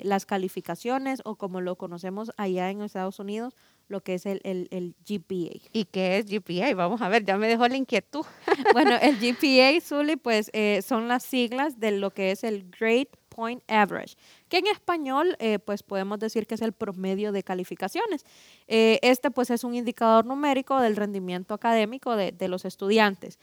las 0.06 0.26
calificaciones 0.26 1.22
o 1.26 1.36
como 1.36 1.60
lo 1.60 1.76
conocemos 1.76 2.32
allá 2.38 2.72
en 2.72 2.82
Estados 2.82 3.20
Unidos, 3.20 3.58
lo 3.90 4.02
que 4.02 4.14
es 4.14 4.26
el, 4.26 4.40
el, 4.44 4.96
GPA. 5.06 5.60
¿Y 5.74 5.84
qué 5.84 6.18
es 6.18 6.26
GPA? 6.28 6.74
Vamos 6.76 7.02
a 7.02 7.10
ver, 7.10 7.26
ya 7.26 7.38
me 7.38 7.50
dejó 7.50 7.68
la 7.68 7.76
inquietud. 7.76 8.26
bueno, 8.72 8.96
el 9.02 9.18
GPA, 9.20 9.80
Zully, 9.82 10.16
pues 10.16 10.50
son 10.84 11.10
las 11.10 11.24
siglas 11.24 11.78
de 11.78 11.92
lo 11.92 12.12
que 12.12 12.32
es 12.32 12.46
el 12.46 12.72
Grade 12.72 13.10
Point 13.36 13.62
Average, 13.68 14.16
que 14.48 14.60
en 14.60 14.68
español 14.68 15.36
eh, 15.40 15.60
pues 15.60 15.84
podemos 15.84 16.20
decir 16.20 16.48
que 16.48 16.56
es 16.56 16.62
el 16.62 16.72
promedio 16.72 17.34
de 17.34 17.44
calificaciones. 17.44 18.26
Eh, 18.68 18.98
este 19.02 19.30
pues 19.30 19.50
es 19.50 19.66
un 19.66 19.76
indicador 19.76 20.26
numérico 20.26 20.80
del 20.80 20.96
rendimiento 20.96 21.54
académico 21.54 22.16
de, 22.16 22.48
los 22.48 22.64
estudiantes. 22.64 23.38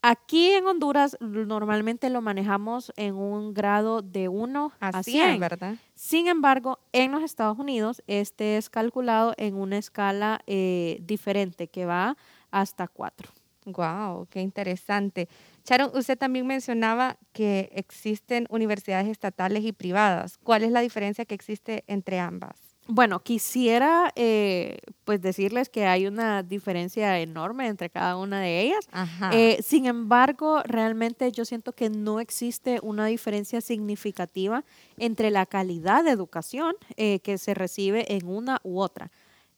Aquí 0.00 0.52
en 0.52 0.64
Honduras 0.64 1.18
normalmente 1.20 2.08
lo 2.08 2.22
manejamos 2.22 2.92
en 2.96 3.16
un 3.16 3.52
grado 3.52 4.00
de 4.00 4.28
1 4.28 4.72
a 4.80 5.02
100, 5.02 5.40
¿verdad? 5.40 5.74
Sin 5.94 6.28
embargo, 6.28 6.78
en 6.92 7.10
los 7.12 7.22
Estados 7.22 7.58
Unidos 7.58 8.02
este 8.06 8.56
es 8.56 8.70
calculado 8.70 9.34
en 9.36 9.56
una 9.56 9.76
escala 9.76 10.40
eh, 10.46 10.98
diferente 11.02 11.66
que 11.66 11.84
va 11.84 12.16
hasta 12.50 12.88
4. 12.88 13.28
Wow, 13.66 14.26
qué 14.30 14.40
interesante. 14.40 15.28
Sharon, 15.68 15.90
usted 15.94 16.16
también 16.16 16.46
mencionaba 16.46 17.18
que 17.32 17.68
existen 17.74 18.46
universidades 18.48 19.06
estatales 19.06 19.64
y 19.64 19.72
privadas. 19.72 20.38
¿Cuál 20.38 20.62
es 20.62 20.70
la 20.70 20.80
diferencia 20.80 21.26
que 21.26 21.34
existe 21.34 21.84
entre 21.88 22.18
ambas? 22.20 22.58
Bueno, 22.86 23.20
quisiera 23.20 24.10
eh, 24.16 24.78
pues 25.04 25.20
decirles 25.20 25.68
que 25.68 25.84
hay 25.84 26.06
una 26.06 26.42
diferencia 26.42 27.20
enorme 27.20 27.66
entre 27.66 27.90
cada 27.90 28.16
una 28.16 28.40
de 28.40 28.62
ellas. 28.62 28.88
Eh, 29.30 29.58
sin 29.62 29.84
embargo, 29.84 30.62
realmente 30.64 31.30
yo 31.32 31.44
siento 31.44 31.74
que 31.74 31.90
no 31.90 32.18
existe 32.18 32.80
una 32.82 33.04
diferencia 33.04 33.60
significativa 33.60 34.64
entre 34.96 35.30
la 35.30 35.44
calidad 35.44 36.02
de 36.02 36.12
educación 36.12 36.76
eh, 36.96 37.20
que 37.20 37.36
se 37.36 37.52
recibe 37.52 38.16
en 38.16 38.26
una 38.26 38.58
u 38.62 38.80
otra, 38.80 39.10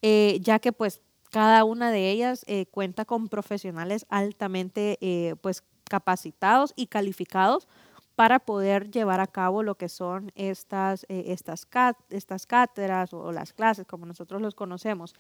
ya 0.03 0.59
que 0.59 0.73
pues 0.73 1.03
cada 1.31 1.63
una 1.63 1.93
de 1.93 2.11
ellas 2.11 2.45
cuenta 2.73 3.05
con 3.05 3.29
profesionales 3.29 4.07
altamente 4.09 4.99
pues 5.41 5.63
capacitados 5.91 6.73
y 6.77 6.87
calificados 6.87 7.67
para 8.15 8.39
poder 8.39 8.91
llevar 8.91 9.21
a 9.21 9.27
cabo 9.27 9.63
lo 9.63 9.75
que 9.75 9.89
son 9.89 10.31
estas, 10.37 11.05
eh, 11.09 11.25
estas, 11.29 11.67
estas 12.11 12.47
cátedras 12.47 13.13
o, 13.13 13.33
las 13.33 13.53
clases, 13.53 13.87
como 13.87 14.07
nosotros 14.07 14.41
los 14.41 14.55
conocemos. 14.55 15.15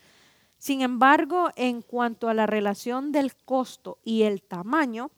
Sin 0.59 0.83
embargo, 0.83 1.48
en 1.56 1.83
cuanto 1.83 2.28
a 2.28 2.35
la 2.35 2.46
relación 2.46 3.11
del 3.11 3.35
costo 3.35 3.98
y 4.04 4.22
el 4.22 4.42
tamaño, 4.42 5.11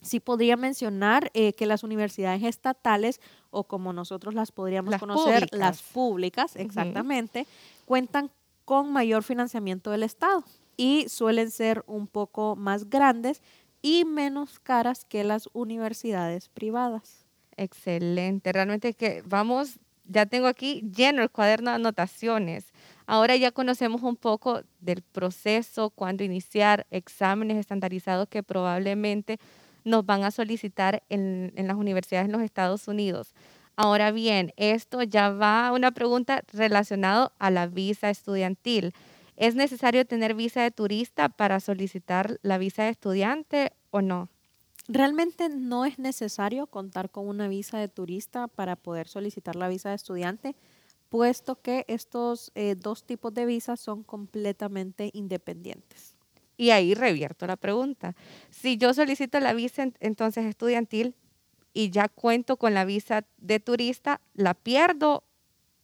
sí 0.00 0.18
podría 0.18 0.56
mencionar 0.56 1.30
eh, 1.34 1.52
que 1.52 1.66
las 1.66 1.84
universidades 1.84 2.42
estatales, 2.42 3.20
o 3.50 3.64
como 3.64 3.92
nosotros 3.92 4.34
las 4.34 4.50
podríamos 4.50 4.96
conocer, 4.96 5.46
las 5.52 5.80
públicas, 5.82 6.56
exactamente, 6.56 7.46
cuentan 7.84 8.30
con 8.64 8.90
mayor 8.92 9.22
financiamiento 9.22 9.90
del 9.90 10.02
Estado 10.02 10.42
y 10.76 11.06
suelen 11.08 11.50
ser 11.50 11.84
un 11.86 12.06
poco 12.06 12.56
más 12.56 12.88
grandes 12.88 13.42
y 13.82 14.04
menos 14.04 14.60
caras 14.60 15.04
que 15.04 15.24
las 15.24 15.48
universidades 15.52 16.48
privadas. 16.48 17.26
Excelente, 17.56 18.52
realmente 18.52 18.94
que 18.94 19.22
vamos, 19.26 19.78
ya 20.06 20.26
tengo 20.26 20.46
aquí 20.46 20.82
lleno 20.94 21.22
el 21.22 21.30
cuaderno 21.30 21.70
de 21.70 21.76
anotaciones. 21.76 22.72
Ahora 23.06 23.36
ya 23.36 23.50
conocemos 23.50 24.02
un 24.02 24.16
poco 24.16 24.62
del 24.80 25.02
proceso, 25.02 25.90
cuándo 25.90 26.24
iniciar 26.24 26.86
exámenes 26.90 27.58
estandarizados 27.58 28.28
que 28.28 28.42
probablemente 28.42 29.38
nos 29.84 30.06
van 30.06 30.22
a 30.24 30.30
solicitar 30.30 31.02
en, 31.08 31.52
en 31.56 31.66
las 31.66 31.76
universidades 31.76 32.26
en 32.26 32.32
los 32.32 32.42
Estados 32.42 32.88
Unidos. 32.88 33.34
Ahora 33.74 34.12
bien, 34.12 34.52
esto 34.56 35.02
ya 35.02 35.30
va 35.30 35.66
a 35.66 35.72
una 35.72 35.92
pregunta 35.92 36.42
relacionada 36.52 37.32
a 37.38 37.50
la 37.50 37.66
visa 37.66 38.10
estudiantil. 38.10 38.92
¿Es 39.36 39.54
necesario 39.54 40.04
tener 40.06 40.34
visa 40.34 40.62
de 40.62 40.70
turista 40.70 41.28
para 41.28 41.60
solicitar 41.60 42.38
la 42.42 42.58
visa 42.58 42.84
de 42.84 42.90
estudiante 42.90 43.72
o 43.90 44.02
no? 44.02 44.28
Realmente 44.88 45.48
no 45.48 45.84
es 45.84 45.98
necesario 45.98 46.66
contar 46.66 47.10
con 47.10 47.28
una 47.28 47.48
visa 47.48 47.78
de 47.78 47.88
turista 47.88 48.48
para 48.48 48.76
poder 48.76 49.08
solicitar 49.08 49.56
la 49.56 49.68
visa 49.68 49.90
de 49.90 49.94
estudiante, 49.94 50.56
puesto 51.08 51.60
que 51.60 51.84
estos 51.88 52.50
eh, 52.54 52.74
dos 52.76 53.04
tipos 53.04 53.32
de 53.32 53.46
visas 53.46 53.80
son 53.80 54.02
completamente 54.02 55.10
independientes. 55.12 56.16
Y 56.56 56.70
ahí 56.70 56.94
revierto 56.94 57.46
la 57.46 57.56
pregunta. 57.56 58.14
Si 58.50 58.76
yo 58.76 58.92
solicito 58.94 59.40
la 59.40 59.52
visa 59.52 59.90
entonces 60.00 60.44
estudiantil 60.46 61.14
y 61.72 61.90
ya 61.90 62.08
cuento 62.08 62.56
con 62.56 62.74
la 62.74 62.84
visa 62.84 63.24
de 63.38 63.60
turista, 63.60 64.20
¿la 64.34 64.54
pierdo 64.54 65.24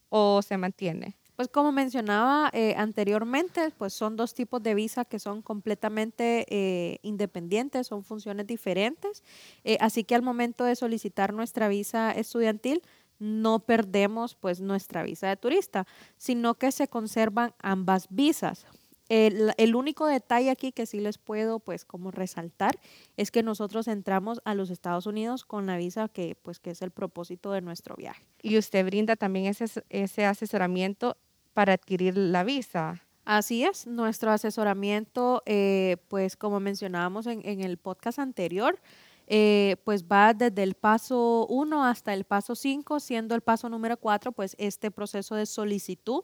o 0.09 0.43
se 0.43 0.57
mantiene? 0.57 1.18
Pues 1.39 1.47
como 1.47 1.71
mencionaba 1.71 2.51
eh, 2.53 2.75
anteriormente, 2.77 3.71
pues 3.79 3.93
son 3.93 4.17
dos 4.17 4.35
tipos 4.35 4.61
de 4.61 4.75
visa 4.75 5.05
que 5.05 5.21
son 5.21 5.41
completamente 5.41 6.45
eh, 6.49 6.99
independientes, 7.03 7.87
son 7.87 8.03
funciones 8.03 8.45
diferentes. 8.49 9.23
Eh, 9.63 9.79
así 9.81 10.03
que 10.03 10.17
al 10.17 10.23
momento 10.23 10.65
de 10.65 10.75
solicitar 10.75 11.33
nuestra 11.33 11.69
visa 11.69 12.11
estudiantil, 12.11 12.83
no 13.21 13.61
perdemos 13.61 14.35
pues 14.35 14.61
nuestra 14.61 15.05
visa 15.05 15.29
de 15.29 15.37
turista, 15.37 15.87
sino 16.17 16.55
que 16.55 16.73
se 16.73 16.89
conservan 16.89 17.55
ambas 17.61 18.09
visas. 18.11 18.67
El, 19.09 19.75
único 19.77 20.07
detalle 20.07 20.51
aquí 20.51 20.73
que 20.73 20.87
sí 20.87 20.99
les 20.99 21.19
puedo 21.19 21.61
pues 21.61 21.85
como 21.85 22.11
resaltar 22.11 22.79
es 23.17 23.31
que 23.31 23.45
nosotros 23.45 23.87
entramos 23.87 24.41
a 24.45 24.55
los 24.55 24.71
Estados 24.71 25.07
Unidos 25.07 25.45
con 25.45 25.67
la 25.67 25.77
visa 25.77 26.09
que 26.09 26.37
pues 26.43 26.59
que 26.59 26.71
es 26.71 26.83
el 26.83 26.91
propósito 26.91 27.53
de 27.53 27.61
nuestro 27.61 27.95
viaje. 27.95 28.27
Y 28.43 28.59
usted 28.59 28.85
brinda 28.85 29.15
también 29.15 29.47
ese, 29.47 29.67
ese 29.89 30.27
asesoramiento 30.27 31.17
para 31.59 31.73
adquirir 31.73 32.17
la 32.17 32.45
visa. 32.45 33.03
Así 33.25 33.65
es, 33.65 33.89
nuestro 33.89 34.31
asesoramiento 34.31 35.43
eh, 35.45 35.97
pues 36.07 36.37
como 36.37 36.61
mencionábamos 36.61 37.27
en, 37.27 37.41
en 37.45 37.63
el 37.63 37.79
podcast 37.79 38.21
anterior, 38.21 38.79
eh, 39.27 39.75
pues 39.83 40.05
va 40.05 40.35
desde 40.35 40.63
el 40.63 40.75
paso 40.75 41.49
1 41.49 41.85
hasta 41.85 42.15
el 42.15 42.23
paso 42.23 42.55
5, 42.55 43.01
siendo 43.01 43.35
el 43.35 43.41
paso 43.41 43.69
número 43.69 43.97
4 43.97 44.31
pues 44.31 44.55
este 44.57 44.93
proceso 44.93 45.35
de 45.35 45.47
solicitud 45.47 46.23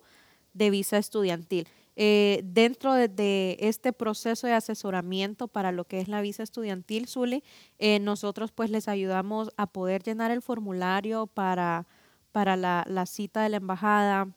de 0.52 0.70
visa 0.70 0.98
estudiantil. 0.98 1.66
Eh, 1.96 2.42
dentro 2.44 2.94
de, 2.94 3.56
este 3.58 3.92
proceso 3.92 4.46
de 4.46 4.52
asesoramiento 4.52 5.48
para 5.48 5.72
lo 5.72 5.84
que 5.84 5.98
es 5.98 6.06
la 6.06 6.20
visa 6.20 6.44
estudiantil, 6.44 7.08
Zuli, 7.08 7.42
nosotros 8.02 8.52
pues 8.52 8.70
les 8.70 8.86
ayudamos 8.86 9.50
a 9.56 9.66
poder 9.66 10.04
llenar 10.04 10.30
el 10.30 10.42
formulario 10.42 11.26
para, 11.26 11.88
para 12.30 12.54
la, 12.54 12.84
la 12.86 13.04
cita 13.06 13.42
de 13.42 13.48
la 13.48 13.56
embajada, 13.56 14.28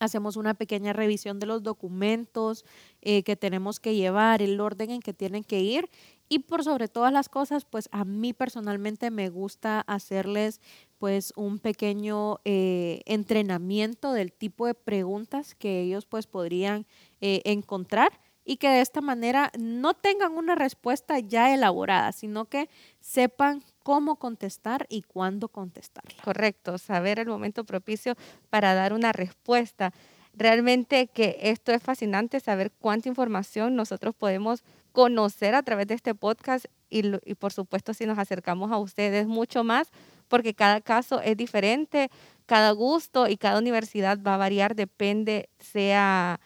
hacemos 0.00 0.36
una 0.36 0.54
pequeña 0.54 0.92
revisión 0.92 1.38
de 1.38 1.46
los 1.46 1.62
documentos 1.62 2.64
eh, 3.02 3.22
que 3.22 3.36
tenemos 3.36 3.80
que 3.80 3.94
llevar, 3.94 4.42
el 4.42 4.60
orden 4.60 4.90
en 4.90 5.00
que 5.00 5.14
tienen 5.14 5.44
que 5.44 5.60
ir. 5.60 5.88
Y 6.28 6.40
por 6.40 6.64
sobre 6.64 6.88
todas 6.88 7.12
las 7.12 7.28
cosas, 7.28 7.64
pues 7.64 7.88
a 7.92 8.04
mí 8.04 8.32
personalmente 8.32 9.10
me 9.10 9.28
gusta 9.28 9.80
hacerles 9.82 10.60
pues 10.98 11.32
un 11.36 11.58
pequeño 11.58 12.40
eh, 12.44 13.02
entrenamiento 13.04 14.12
del 14.12 14.32
tipo 14.32 14.66
de 14.66 14.74
preguntas 14.74 15.54
que 15.54 15.82
ellos 15.82 16.06
pues 16.06 16.26
podrían 16.26 16.86
eh, 17.20 17.42
encontrar 17.44 18.20
y 18.44 18.56
que 18.56 18.68
de 18.68 18.80
esta 18.80 19.00
manera 19.00 19.50
no 19.58 19.94
tengan 19.94 20.32
una 20.32 20.54
respuesta 20.54 21.18
ya 21.18 21.52
elaborada, 21.54 22.12
sino 22.12 22.46
que 22.46 22.68
sepan 23.00 23.62
cómo 23.84 24.16
contestar 24.16 24.86
y 24.88 25.02
cuándo 25.02 25.48
contestarla. 25.48 26.20
Correcto, 26.24 26.78
saber 26.78 27.20
el 27.20 27.28
momento 27.28 27.62
propicio 27.62 28.16
para 28.50 28.74
dar 28.74 28.92
una 28.92 29.12
respuesta. 29.12 29.92
Realmente 30.32 31.06
que 31.06 31.38
esto 31.42 31.70
es 31.70 31.80
fascinante, 31.80 32.40
saber 32.40 32.72
cuánta 32.72 33.08
información 33.08 33.76
nosotros 33.76 34.16
podemos 34.16 34.64
conocer 34.90 35.54
a 35.54 35.62
través 35.62 35.86
de 35.86 35.94
este 35.94 36.14
podcast 36.16 36.64
y, 36.90 37.02
y 37.24 37.34
por 37.34 37.52
supuesto 37.52 37.94
si 37.94 38.06
nos 38.06 38.18
acercamos 38.18 38.72
a 38.72 38.78
ustedes 38.78 39.28
mucho 39.28 39.62
más 39.62 39.92
porque 40.28 40.54
cada 40.54 40.80
caso 40.80 41.20
es 41.20 41.36
diferente, 41.36 42.10
cada 42.46 42.72
gusto 42.72 43.28
y 43.28 43.36
cada 43.36 43.58
universidad 43.58 44.18
va 44.20 44.34
a 44.34 44.38
variar, 44.38 44.74
depende 44.74 45.48
sea 45.60 46.40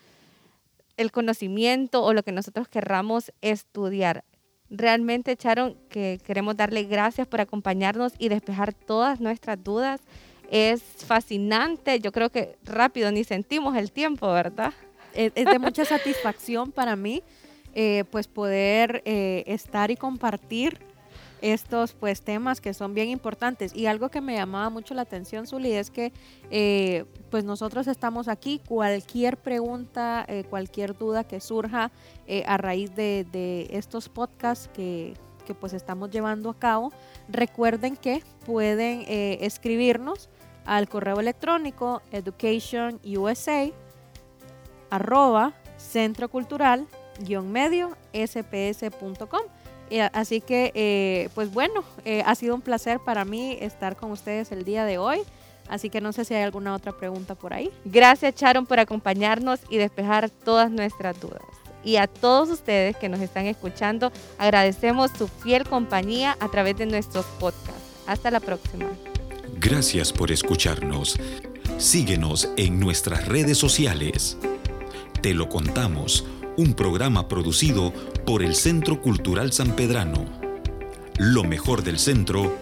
el 0.97 1.13
conocimiento 1.13 2.03
o 2.03 2.13
lo 2.13 2.23
que 2.23 2.33
nosotros 2.33 2.69
querramos 2.69 3.33
estudiar. 3.41 4.25
Realmente, 4.71 5.37
Charon, 5.37 5.77
que 5.89 6.21
queremos 6.27 6.57
darle 6.57 6.85
gracias 6.85 7.27
por 7.27 7.41
acompañarnos 7.41 8.13
y 8.19 8.29
despejar 8.29 8.75
todas 8.75 9.21
nuestras 9.21 9.63
dudas. 9.63 10.01
Es 10.51 10.83
fascinante, 10.83 12.01
yo 12.01 12.13
creo 12.13 12.31
que 12.31 12.57
rápido 12.65 13.11
ni 13.11 13.25
sentimos 13.25 13.77
el 13.77 13.93
tiempo, 13.93 14.31
¿verdad? 14.33 14.73
Es, 15.15 15.33
de 15.35 15.59
mucha 15.59 15.85
satisfacción 15.85 16.71
para 16.71 16.97
mí, 16.97 17.23
eh, 17.75 18.05
pues 18.11 18.29
poder 18.29 19.03
eh, 19.05 19.45
estar 19.47 19.91
y 19.91 19.97
compartir 19.97 20.79
estos 21.41 21.93
pues 21.93 22.23
temas 22.23 22.61
que 22.61 22.75
son 22.75 22.95
bien 22.95 23.09
importantes. 23.09 23.75
Y 23.75 23.87
algo 23.87 24.09
que 24.09 24.21
me 24.21 24.35
llamaba 24.35 24.71
mucho 24.71 24.95
la 24.95 25.03
atención 25.03 25.47
Zuli 25.47 25.73
es 25.73 25.91
que 25.91 26.13
eh, 26.51 27.05
pues 27.31 27.45
nosotros 27.45 27.87
estamos 27.87 28.29
aquí. 28.29 28.61
Cualquier 28.67 29.37
pregunta 29.37 30.25
eh, 30.29 30.45
cualquier 30.49 30.97
duda 30.97 31.25
que 31.25 31.41
surja 31.41 31.91
eh, 32.27 32.45
a 32.47 32.57
raíz 32.57 32.95
de, 32.95 33.69
estos 33.71 34.09
podcasts 34.09 34.69
que, 34.75 35.15
que, 35.47 35.55
pues 35.55 35.73
estamos 35.73 36.11
llevando 36.11 36.51
a 36.51 36.59
cabo 36.59 36.93
recuerden 37.29 37.97
que 37.97 38.23
pueden 38.45 39.05
escribirnos 39.09 40.29
al 40.65 40.89
correo 40.89 41.21
electrónico 41.21 42.03
educationusa 42.13 43.71
arroba 44.91 45.55
centro 45.77 46.29
cultural 46.29 46.87
medio 47.45 47.97
sps.com 48.13 49.41
eh, 49.43 49.58
así 50.13 50.41
que, 50.41 50.73
eh, 50.75 51.29
pues 51.35 51.53
bueno, 51.53 51.85
eh, 52.05 52.23
ha 52.27 52.35
sido 52.35 52.55
un 52.55 52.61
placer 52.61 53.01
para 53.01 53.25
mí 53.25 53.57
estar 53.61 53.97
con 53.97 54.11
ustedes 54.11 54.53
el 54.53 54.65
día 54.65 54.85
de 54.85 54.99
hoy. 54.99 55.21
Así 55.69 55.91
que 55.91 56.01
no 56.01 56.13
sé 56.13 56.25
si 56.25 56.35
hay 56.35 56.43
alguna 56.43 56.75
otra 56.75 56.93
pregunta 56.93 57.35
por 57.35 57.53
ahí. 57.53 57.71
Gracias, 57.85 58.35
Sharon, 58.37 58.67
por 58.67 58.81
acompañarnos 58.81 59.61
y 59.69 59.77
despejar 59.77 60.31
todas 60.31 60.71
nuestras 60.71 61.21
dudas. 61.21 61.43
Y 61.85 61.97
a 61.97 62.07
todos 62.07 62.49
ustedes 62.49 62.97
que 62.97 63.09
nos 63.09 63.21
están 63.21 63.47
escuchando, 63.47 64.11
agradecemos 64.39 65.11
su 65.17 65.29
fiel 65.29 65.65
compañía 65.65 66.37
a 66.41 66.49
través 66.49 66.77
de 66.77 66.87
nuestros 66.87 67.27
podcasts. 67.39 67.83
Hasta 68.07 68.31
la 68.31 68.41
próxima. 68.41 68.87
Gracias 69.61 70.13
por 70.13 70.33
escucharnos. 70.33 71.19
Síguenos 71.77 72.49
en 72.57 72.81
nuestras 72.81 73.29
redes 73.29 73.59
sociales. 73.59 74.39
Te 75.21 75.35
lo 75.35 75.49
contamos 75.49 76.25
un 76.59 76.75
programa 76.75 77.29
producido 77.29 77.93
por 78.27 78.43
el 78.43 78.57
Centro 78.57 79.01
Cultural 79.01 79.53
San 79.53 79.77
Pedrano. 79.77 80.27
Lo 81.17 81.45
mejor 81.45 81.85
del 81.85 82.01
centro 82.01 82.59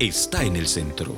está 0.00 0.42
en 0.42 0.56
el 0.56 0.66
centro. 0.66 1.14